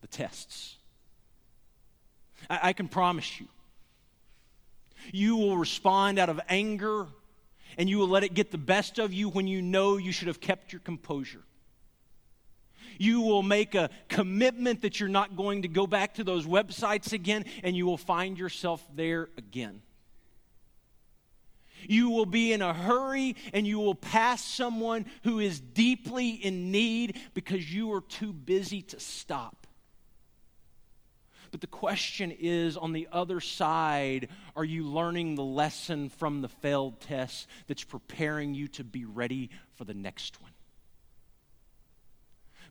the 0.00 0.06
tests. 0.06 0.76
I, 2.48 2.60
I 2.68 2.72
can 2.72 2.88
promise 2.88 3.40
you. 3.40 3.48
You 5.12 5.36
will 5.36 5.56
respond 5.56 6.18
out 6.18 6.28
of 6.28 6.40
anger 6.48 7.06
and 7.78 7.88
you 7.88 7.98
will 7.98 8.08
let 8.08 8.24
it 8.24 8.34
get 8.34 8.50
the 8.50 8.58
best 8.58 8.98
of 8.98 9.12
you 9.12 9.28
when 9.28 9.46
you 9.46 9.60
know 9.62 9.96
you 9.96 10.12
should 10.12 10.28
have 10.28 10.40
kept 10.40 10.72
your 10.72 10.80
composure. 10.80 11.42
You 12.98 13.20
will 13.20 13.42
make 13.42 13.74
a 13.74 13.90
commitment 14.08 14.82
that 14.82 14.98
you're 14.98 15.08
not 15.08 15.36
going 15.36 15.62
to 15.62 15.68
go 15.68 15.86
back 15.86 16.14
to 16.14 16.24
those 16.24 16.46
websites 16.46 17.12
again, 17.12 17.44
and 17.62 17.76
you 17.76 17.84
will 17.84 17.98
find 17.98 18.38
yourself 18.38 18.82
there 18.94 19.28
again. 19.36 19.82
You 21.88 22.10
will 22.10 22.26
be 22.26 22.52
in 22.52 22.62
a 22.62 22.72
hurry 22.72 23.36
and 23.52 23.66
you 23.66 23.78
will 23.78 23.94
pass 23.94 24.42
someone 24.42 25.06
who 25.22 25.38
is 25.38 25.60
deeply 25.60 26.30
in 26.30 26.70
need 26.72 27.20
because 27.34 27.72
you 27.72 27.92
are 27.92 28.00
too 28.00 28.32
busy 28.32 28.82
to 28.82 28.98
stop. 28.98 29.65
But 31.56 31.62
the 31.62 31.68
question 31.68 32.36
is 32.38 32.76
on 32.76 32.92
the 32.92 33.08
other 33.10 33.40
side, 33.40 34.28
are 34.54 34.62
you 34.62 34.82
learning 34.82 35.36
the 35.36 35.42
lesson 35.42 36.10
from 36.10 36.42
the 36.42 36.50
failed 36.50 37.00
test 37.00 37.48
that's 37.66 37.82
preparing 37.82 38.52
you 38.52 38.68
to 38.68 38.84
be 38.84 39.06
ready 39.06 39.48
for 39.76 39.86
the 39.86 39.94
next 39.94 40.38
one? 40.42 40.50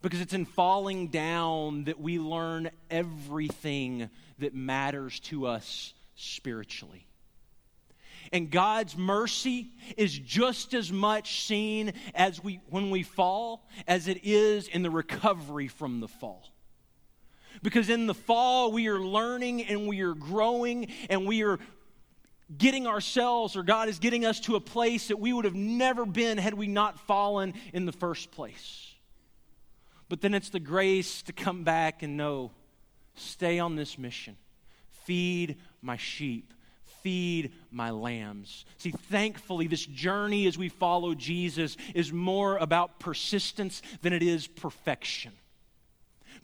Because 0.04 0.22
it's 0.22 0.36
in 0.36 0.46
falling 0.46 1.08
down 1.08 1.86
that 1.86 2.00
we 2.00 2.20
learn 2.20 2.70
everything 2.92 4.12
that 4.38 4.54
matters 4.54 5.20
to 5.22 5.48
us 5.48 5.96
spiritually. 6.16 7.08
And 8.32 8.52
God's 8.52 8.96
mercy 8.96 9.72
is 9.98 10.16
just 10.16 10.76
as 10.76 10.92
much 10.92 11.48
seen 11.48 11.94
as 12.14 12.44
we 12.44 12.60
when 12.70 12.92
we 12.92 13.02
fall 13.02 13.68
as 13.88 14.08
it 14.08 14.20
is 14.24 14.68
in 14.68 14.84
the 14.84 14.92
recovery 14.92 15.70
from 15.70 16.02
the 16.02 16.08
fall. 16.08 16.52
Because 17.62 17.90
in 17.90 18.08
the 18.08 18.14
fall 18.14 18.72
we 18.72 18.88
are 18.88 19.00
learning 19.00 19.64
and 19.66 19.88
we 19.88 20.02
are 20.02 20.14
growing 20.14 20.88
and 21.10 21.26
we 21.26 21.44
are 21.44 21.60
getting 22.58 22.86
ourselves 22.88 23.56
or 23.56 23.64
God 23.64 23.90
is 23.90 24.00
getting 24.00 24.26
us 24.26 24.40
to 24.42 24.56
a 24.56 24.62
place 24.62 25.08
that 25.08 25.20
we 25.20 25.34
would 25.34 25.46
have 25.46 25.56
never 25.56 26.06
been 26.06 26.38
had 26.38 26.54
we 26.54 26.68
not 26.68 27.00
fallen 27.00 27.54
in 27.74 27.86
the 27.86 27.92
first 27.92 28.32
place. 28.32 28.94
But 30.10 30.22
then 30.22 30.34
it's 30.34 30.50
the 30.50 30.60
grace 30.60 31.24
to 31.24 31.34
come 31.34 31.64
back 31.64 32.04
and 32.04 32.18
know 32.18 32.52
stay 33.16 33.60
on 33.60 33.76
this 33.76 33.98
mission. 33.98 34.36
Feed 35.06 35.58
my 35.82 35.98
sheep 35.98 36.54
feed 37.06 37.54
my 37.70 37.92
lambs. 37.92 38.66
See, 38.78 38.90
thankfully, 38.90 39.68
this 39.68 39.86
journey 39.86 40.48
as 40.48 40.58
we 40.58 40.70
follow 40.70 41.14
Jesus 41.14 41.78
is 41.94 42.12
more 42.12 42.58
about 42.58 43.00
persistence 43.00 43.84
than 44.02 44.12
it 44.12 44.24
is 44.24 44.48
perfection. 44.48 45.32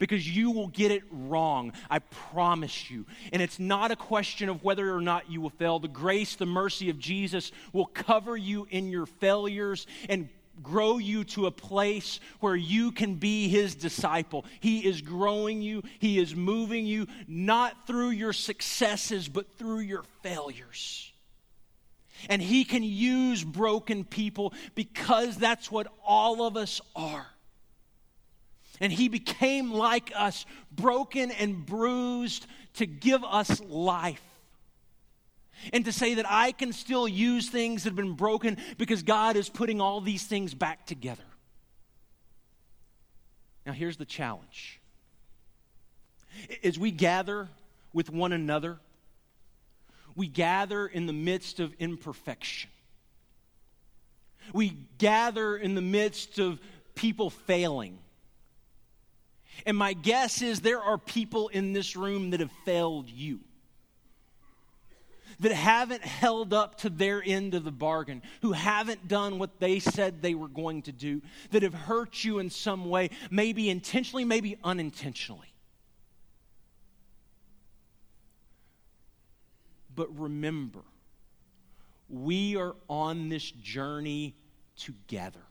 Because 0.01 0.27
you 0.27 0.49
will 0.49 0.69
get 0.69 0.89
it 0.89 1.03
wrong, 1.11 1.73
I 1.87 1.99
promise 1.99 2.89
you. 2.89 3.05
And 3.31 3.39
it's 3.39 3.59
not 3.59 3.91
a 3.91 3.95
question 3.95 4.49
of 4.49 4.63
whether 4.63 4.95
or 4.95 4.99
not 4.99 5.29
you 5.29 5.41
will 5.41 5.51
fail. 5.51 5.77
The 5.77 5.87
grace, 5.87 6.35
the 6.35 6.47
mercy 6.47 6.89
of 6.89 6.97
Jesus 6.97 7.51
will 7.71 7.85
cover 7.85 8.35
you 8.35 8.65
in 8.71 8.89
your 8.89 9.05
failures 9.05 9.85
and 10.09 10.27
grow 10.63 10.97
you 10.97 11.23
to 11.25 11.45
a 11.45 11.51
place 11.51 12.19
where 12.39 12.55
you 12.55 12.91
can 12.91 13.13
be 13.13 13.47
his 13.47 13.75
disciple. 13.75 14.43
He 14.59 14.79
is 14.79 15.01
growing 15.01 15.61
you, 15.61 15.83
he 15.99 16.17
is 16.17 16.35
moving 16.35 16.87
you, 16.87 17.05
not 17.27 17.85
through 17.85 18.09
your 18.09 18.33
successes, 18.33 19.29
but 19.29 19.55
through 19.59 19.81
your 19.81 20.03
failures. 20.23 21.11
And 22.27 22.41
he 22.41 22.63
can 22.63 22.81
use 22.81 23.43
broken 23.43 24.03
people 24.03 24.55
because 24.73 25.37
that's 25.37 25.71
what 25.71 25.85
all 26.03 26.41
of 26.41 26.57
us 26.57 26.81
are. 26.95 27.27
And 28.81 28.91
he 28.91 29.07
became 29.07 29.71
like 29.71 30.11
us, 30.13 30.45
broken 30.71 31.31
and 31.31 31.65
bruised, 31.65 32.45
to 32.73 32.85
give 32.85 33.23
us 33.23 33.61
life 33.61 34.23
and 35.71 35.85
to 35.85 35.91
say 35.91 36.15
that 36.15 36.25
I 36.27 36.51
can 36.51 36.73
still 36.73 37.07
use 37.07 37.49
things 37.49 37.83
that 37.83 37.89
have 37.89 37.95
been 37.95 38.15
broken 38.15 38.57
because 38.77 39.03
God 39.03 39.35
is 39.35 39.49
putting 39.49 39.79
all 39.79 40.01
these 40.01 40.23
things 40.23 40.53
back 40.53 40.85
together. 40.85 41.23
Now, 43.65 43.73
here's 43.73 43.97
the 43.97 44.05
challenge. 44.05 44.79
As 46.63 46.79
we 46.79 46.91
gather 46.91 47.47
with 47.93 48.09
one 48.09 48.33
another, 48.33 48.79
we 50.15 50.27
gather 50.27 50.87
in 50.87 51.05
the 51.05 51.13
midst 51.13 51.59
of 51.59 51.73
imperfection. 51.77 52.69
We 54.53 54.75
gather 54.97 55.55
in 55.55 55.75
the 55.75 55.81
midst 55.81 56.39
of 56.39 56.59
people 56.95 57.29
failing. 57.29 57.99
And 59.65 59.77
my 59.77 59.93
guess 59.93 60.41
is 60.41 60.61
there 60.61 60.81
are 60.81 60.97
people 60.97 61.49
in 61.49 61.73
this 61.73 61.95
room 61.95 62.31
that 62.31 62.39
have 62.39 62.51
failed 62.65 63.09
you 63.09 63.41
that 65.41 65.51
haven't 65.51 66.03
held 66.03 66.53
up 66.53 66.77
to 66.77 66.89
their 66.89 67.21
end 67.25 67.55
of 67.55 67.63
the 67.63 67.71
bargain, 67.71 68.21
who 68.41 68.51
haven't 68.51 69.07
done 69.07 69.39
what 69.39 69.59
they 69.59 69.79
said 69.79 70.21
they 70.21 70.35
were 70.35 70.47
going 70.47 70.83
to 70.83 70.91
do, 70.91 71.21
that 71.49 71.63
have 71.63 71.73
hurt 71.73 72.23
you 72.23 72.37
in 72.39 72.49
some 72.49 72.89
way, 72.89 73.09
maybe 73.31 73.69
intentionally, 73.69 74.23
maybe 74.23 74.57
unintentionally. 74.63 75.51
But 79.95 80.15
remember, 80.17 80.81
we 82.07 82.55
are 82.55 82.75
on 82.87 83.29
this 83.29 83.49
journey 83.49 84.35
together. 84.77 85.41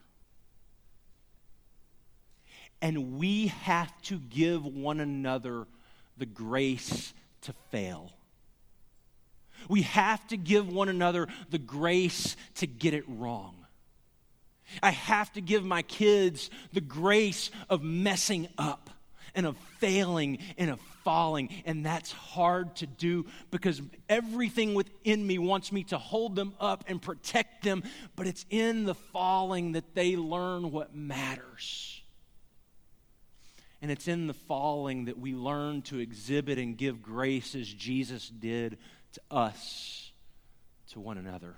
And 2.82 3.18
we 3.18 3.48
have 3.48 3.90
to 4.02 4.18
give 4.18 4.64
one 4.64 5.00
another 5.00 5.66
the 6.16 6.26
grace 6.26 7.12
to 7.42 7.52
fail. 7.70 8.12
We 9.68 9.82
have 9.82 10.26
to 10.28 10.36
give 10.36 10.72
one 10.72 10.88
another 10.88 11.28
the 11.50 11.58
grace 11.58 12.36
to 12.56 12.66
get 12.66 12.94
it 12.94 13.04
wrong. 13.06 13.54
I 14.82 14.90
have 14.90 15.32
to 15.32 15.40
give 15.40 15.64
my 15.64 15.82
kids 15.82 16.48
the 16.72 16.80
grace 16.80 17.50
of 17.68 17.82
messing 17.82 18.48
up 18.56 18.90
and 19.34 19.46
of 19.46 19.56
failing 19.78 20.38
and 20.58 20.70
of 20.70 20.80
falling. 21.04 21.50
And 21.64 21.84
that's 21.84 22.12
hard 22.12 22.76
to 22.76 22.86
do 22.86 23.26
because 23.50 23.80
everything 24.08 24.74
within 24.74 25.26
me 25.26 25.38
wants 25.38 25.72
me 25.72 25.84
to 25.84 25.98
hold 25.98 26.36
them 26.36 26.54
up 26.60 26.84
and 26.86 27.00
protect 27.00 27.64
them. 27.64 27.82
But 28.16 28.26
it's 28.26 28.46
in 28.50 28.84
the 28.84 28.94
falling 28.94 29.72
that 29.72 29.94
they 29.94 30.16
learn 30.16 30.70
what 30.70 30.94
matters. 30.94 31.99
And 33.82 33.90
it's 33.90 34.08
in 34.08 34.26
the 34.26 34.34
falling 34.34 35.06
that 35.06 35.18
we 35.18 35.34
learn 35.34 35.82
to 35.82 35.98
exhibit 35.98 36.58
and 36.58 36.76
give 36.76 37.02
grace 37.02 37.54
as 37.54 37.66
Jesus 37.66 38.28
did 38.28 38.76
to 39.12 39.20
us, 39.30 40.12
to 40.90 41.00
one 41.00 41.16
another. 41.16 41.56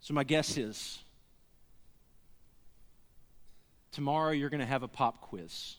So, 0.00 0.14
my 0.14 0.24
guess 0.24 0.56
is 0.56 0.98
tomorrow 3.92 4.30
you're 4.30 4.48
going 4.48 4.60
to 4.60 4.66
have 4.66 4.82
a 4.82 4.88
pop 4.88 5.20
quiz. 5.20 5.76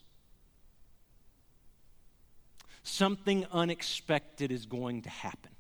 Something 2.84 3.48
unexpected 3.52 4.52
is 4.52 4.68
going 4.68 5.02
to 5.02 5.10
happen. 5.10 5.52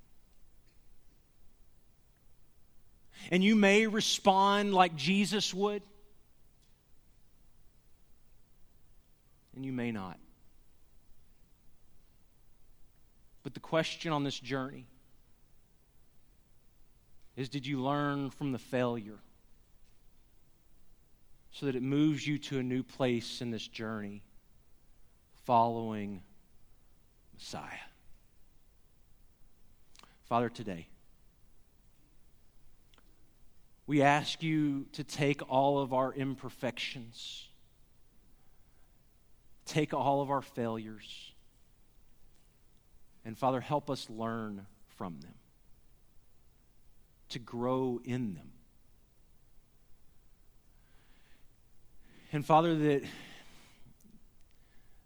And 3.30 3.44
you 3.44 3.56
may 3.56 3.86
respond 3.86 4.74
like 4.74 4.96
Jesus 4.96 5.54
would, 5.54 5.84
and 9.56 9.64
you 9.64 9.72
may 9.72 9.92
not. 9.92 10.18
But 13.44 13.54
the 13.54 13.60
question 13.60 14.12
on 14.12 14.24
this 14.24 14.40
journey 14.40 14.88
is 17.36 17.50
did 17.50 17.66
you 17.66 17.82
learn 17.82 18.32
from 18.32 18.52
the 18.52 18.60
failure 18.60 19.20
so 21.52 21.68
that 21.68 21.76
it 21.76 21.84
moves 21.84 22.26
you 22.28 22.38
to 22.38 22.60
a 22.60 22.64
new 22.64 22.84
place 22.84 23.42
in 23.42 23.52
this 23.52 23.68
journey 23.68 24.24
following 25.46 26.22
Messiah? 27.34 27.88
Father, 30.26 30.50
today, 30.50 30.88
we 33.90 34.04
ask 34.04 34.44
you 34.44 34.86
to 34.92 35.04
take 35.04 35.42
all 35.50 35.80
of 35.80 35.94
our 35.94 36.14
imperfections, 36.14 37.48
take 39.66 39.96
all 39.96 40.22
of 40.22 40.30
our 40.30 40.44
failures, 40.44 41.32
and 43.26 43.36
Father, 43.36 43.60
help 43.60 43.90
us 43.90 44.08
learn 44.08 44.68
from 44.90 45.20
them, 45.22 45.34
to 47.30 47.40
grow 47.40 48.00
in 48.06 48.36
them. 48.36 48.52
And 52.32 52.46
Father, 52.46 52.76
that, 52.76 53.02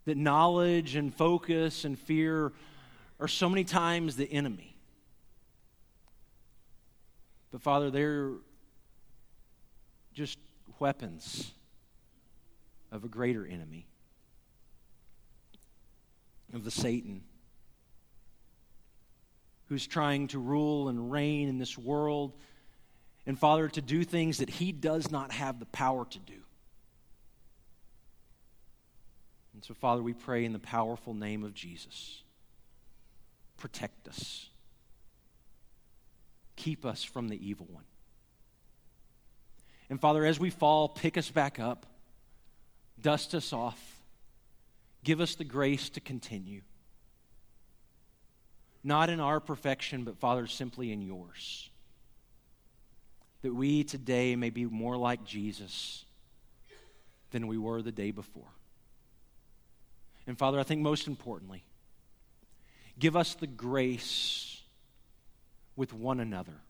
that 0.03 0.17
knowledge 0.17 0.97
and 0.97 1.15
focus 1.15 1.85
and 1.85 1.97
fear 1.97 2.51
are 3.17 3.29
so 3.29 3.47
many 3.47 3.63
times 3.63 4.17
the 4.17 4.29
enemy. 4.29 4.75
But 7.49 7.61
Father, 7.61 7.89
they're 7.89 8.31
just 10.13 10.37
weapons 10.79 11.51
of 12.91 13.03
a 13.03 13.07
greater 13.07 13.45
enemy, 13.45 13.87
of 16.53 16.63
the 16.63 16.71
Satan 16.71 17.23
who's 19.69 19.87
trying 19.87 20.27
to 20.27 20.37
rule 20.39 20.89
and 20.89 21.11
reign 21.11 21.49
in 21.49 21.57
this 21.57 21.77
world, 21.77 22.33
and 23.25 23.39
Father, 23.39 23.67
to 23.69 23.81
do 23.81 24.03
things 24.03 24.37
that 24.37 24.49
he 24.49 24.71
does 24.71 25.09
not 25.09 25.31
have 25.31 25.59
the 25.59 25.65
power 25.65 26.05
to 26.05 26.19
do. 26.19 26.33
And 29.53 29.63
so, 29.63 29.73
Father, 29.73 30.03
we 30.03 30.13
pray 30.13 30.45
in 30.45 30.53
the 30.53 30.59
powerful 30.59 31.13
name 31.13 31.43
of 31.43 31.53
Jesus 31.53 32.21
protect 33.57 34.09
us, 34.09 34.49
keep 36.57 36.85
us 36.85 37.01
from 37.03 37.29
the 37.29 37.47
evil 37.47 37.65
one. 37.71 37.85
And 39.93 40.01
Father, 40.01 40.25
as 40.25 40.39
we 40.39 40.49
fall, 40.49 40.89
pick 40.89 41.19
us 41.19 41.29
back 41.29 41.59
up, 41.59 41.85
dust 42.99 43.35
us 43.35 43.53
off, 43.53 44.01
give 45.03 45.21
us 45.21 45.35
the 45.35 45.43
grace 45.43 45.87
to 45.91 46.01
continue. 46.01 46.61
Not 48.83 49.11
in 49.11 49.19
our 49.19 49.39
perfection, 49.39 50.03
but 50.03 50.17
Father, 50.17 50.47
simply 50.47 50.91
in 50.91 51.03
yours. 51.03 51.69
That 53.43 53.53
we 53.53 53.83
today 53.83 54.35
may 54.35 54.49
be 54.49 54.65
more 54.65 54.97
like 54.97 55.25
Jesus 55.25 56.05
than 57.29 57.45
we 57.45 57.59
were 57.59 57.83
the 57.83 57.91
day 57.91 58.09
before. 58.09 58.49
And 60.25 60.39
Father, 60.39 60.59
I 60.59 60.63
think 60.63 60.81
most 60.81 61.05
importantly, 61.05 61.63
give 62.97 63.15
us 63.15 63.35
the 63.35 63.45
grace 63.45 64.59
with 65.75 65.93
one 65.93 66.19
another 66.19 66.63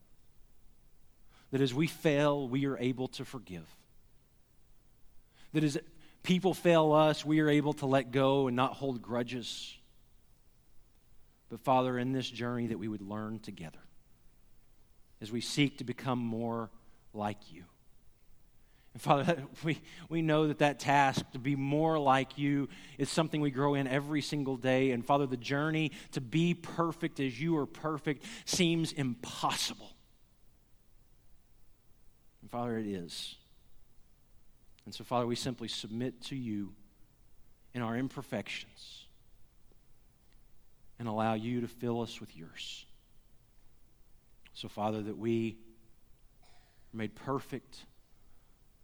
that 1.54 1.62
as 1.62 1.72
we 1.72 1.86
fail, 1.86 2.48
we 2.48 2.66
are 2.66 2.76
able 2.78 3.06
to 3.06 3.24
forgive. 3.24 3.64
That 5.52 5.62
as 5.62 5.78
people 6.24 6.52
fail 6.52 6.92
us, 6.92 7.24
we 7.24 7.38
are 7.38 7.48
able 7.48 7.74
to 7.74 7.86
let 7.86 8.10
go 8.10 8.48
and 8.48 8.56
not 8.56 8.72
hold 8.72 9.00
grudges. 9.00 9.72
But 11.50 11.60
Father, 11.60 11.96
in 11.96 12.10
this 12.10 12.28
journey, 12.28 12.66
that 12.66 12.78
we 12.80 12.88
would 12.88 13.02
learn 13.02 13.38
together 13.38 13.78
as 15.20 15.30
we 15.30 15.40
seek 15.40 15.78
to 15.78 15.84
become 15.84 16.18
more 16.18 16.70
like 17.12 17.52
you. 17.52 17.62
And 18.92 19.00
Father, 19.00 19.36
we, 19.62 19.80
we 20.08 20.22
know 20.22 20.48
that 20.48 20.58
that 20.58 20.80
task 20.80 21.24
to 21.34 21.38
be 21.38 21.54
more 21.54 22.00
like 22.00 22.36
you 22.36 22.68
is 22.98 23.08
something 23.08 23.40
we 23.40 23.52
grow 23.52 23.74
in 23.74 23.86
every 23.86 24.22
single 24.22 24.56
day. 24.56 24.90
And 24.90 25.06
Father, 25.06 25.26
the 25.26 25.36
journey 25.36 25.92
to 26.10 26.20
be 26.20 26.52
perfect 26.52 27.20
as 27.20 27.40
you 27.40 27.56
are 27.58 27.66
perfect 27.66 28.24
seems 28.44 28.90
impossible. 28.90 29.93
Father, 32.54 32.78
it 32.78 32.86
is. 32.86 33.34
And 34.84 34.94
so, 34.94 35.02
Father, 35.02 35.26
we 35.26 35.34
simply 35.34 35.66
submit 35.66 36.22
to 36.26 36.36
you 36.36 36.72
in 37.74 37.82
our 37.82 37.96
imperfections 37.96 39.06
and 41.00 41.08
allow 41.08 41.34
you 41.34 41.62
to 41.62 41.66
fill 41.66 42.00
us 42.00 42.20
with 42.20 42.36
yours. 42.36 42.86
So, 44.52 44.68
Father, 44.68 45.02
that 45.02 45.18
we 45.18 45.56
are 46.94 46.96
made 46.96 47.16
perfect 47.16 47.86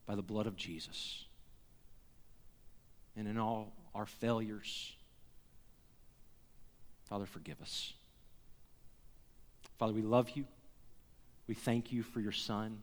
by 0.05 0.17
the 0.17 0.23
blood 0.23 0.49
of 0.49 0.57
Jesus. 0.57 1.27
And 3.17 3.29
in 3.29 3.39
all 3.39 3.73
our 3.95 4.07
failures, 4.07 4.97
Father, 7.05 7.25
forgive 7.25 7.63
us. 7.63 7.93
Father, 9.79 9.93
we 9.93 10.03
love 10.03 10.31
you. 10.31 10.45
We 11.47 11.55
thank 11.55 11.93
you 11.93 12.03
for 12.03 12.19
your 12.19 12.33
Son. 12.33 12.83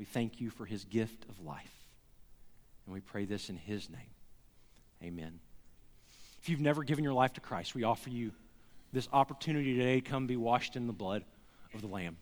We 0.00 0.06
thank 0.06 0.40
you 0.40 0.48
for 0.48 0.64
his 0.64 0.86
gift 0.86 1.26
of 1.28 1.44
life. 1.44 1.84
And 2.86 2.94
we 2.94 3.00
pray 3.00 3.26
this 3.26 3.50
in 3.50 3.56
his 3.56 3.90
name. 3.90 4.00
Amen. 5.04 5.40
If 6.40 6.48
you've 6.48 6.62
never 6.62 6.84
given 6.84 7.04
your 7.04 7.12
life 7.12 7.34
to 7.34 7.42
Christ, 7.42 7.74
we 7.74 7.84
offer 7.84 8.08
you 8.08 8.32
this 8.94 9.10
opportunity 9.12 9.74
today 9.74 10.00
to 10.00 10.10
come 10.10 10.26
be 10.26 10.38
washed 10.38 10.74
in 10.74 10.86
the 10.86 10.94
blood 10.94 11.22
of 11.74 11.82
the 11.82 11.86
Lamb. 11.86 12.16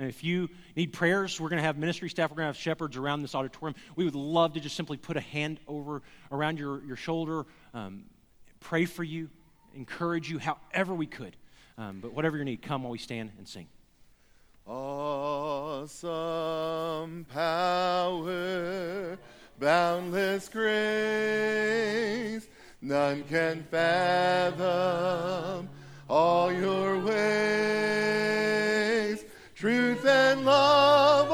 And 0.00 0.08
if 0.08 0.24
you 0.24 0.48
need 0.74 0.92
prayers, 0.92 1.40
we're 1.40 1.50
going 1.50 1.60
to 1.60 1.64
have 1.64 1.78
ministry 1.78 2.10
staff, 2.10 2.32
we're 2.32 2.38
going 2.38 2.52
to 2.52 2.54
have 2.54 2.56
shepherds 2.56 2.96
around 2.96 3.22
this 3.22 3.36
auditorium. 3.36 3.76
We 3.94 4.04
would 4.04 4.16
love 4.16 4.54
to 4.54 4.60
just 4.60 4.74
simply 4.74 4.96
put 4.96 5.16
a 5.16 5.20
hand 5.20 5.60
over 5.68 6.02
around 6.32 6.58
your, 6.58 6.82
your 6.84 6.96
shoulder, 6.96 7.46
um, 7.74 8.06
pray 8.58 8.86
for 8.86 9.04
you, 9.04 9.30
encourage 9.72 10.28
you 10.28 10.40
however 10.40 10.96
we 10.96 11.06
could. 11.06 11.36
Um, 11.78 12.00
but 12.00 12.12
whatever 12.12 12.36
your 12.36 12.44
need, 12.44 12.60
come 12.60 12.82
while 12.82 12.90
we 12.90 12.98
stand 12.98 13.30
and 13.38 13.46
sing. 13.46 13.68
Awesome 14.70 16.04
power, 17.32 19.16
boundless 19.58 20.50
grace, 20.50 22.46
none 22.82 23.24
can 23.24 23.62
fathom 23.70 25.70
all 26.06 26.52
your 26.52 26.98
ways. 26.98 27.14
Truth 29.54 30.04
and 30.04 30.44
love 30.44 31.32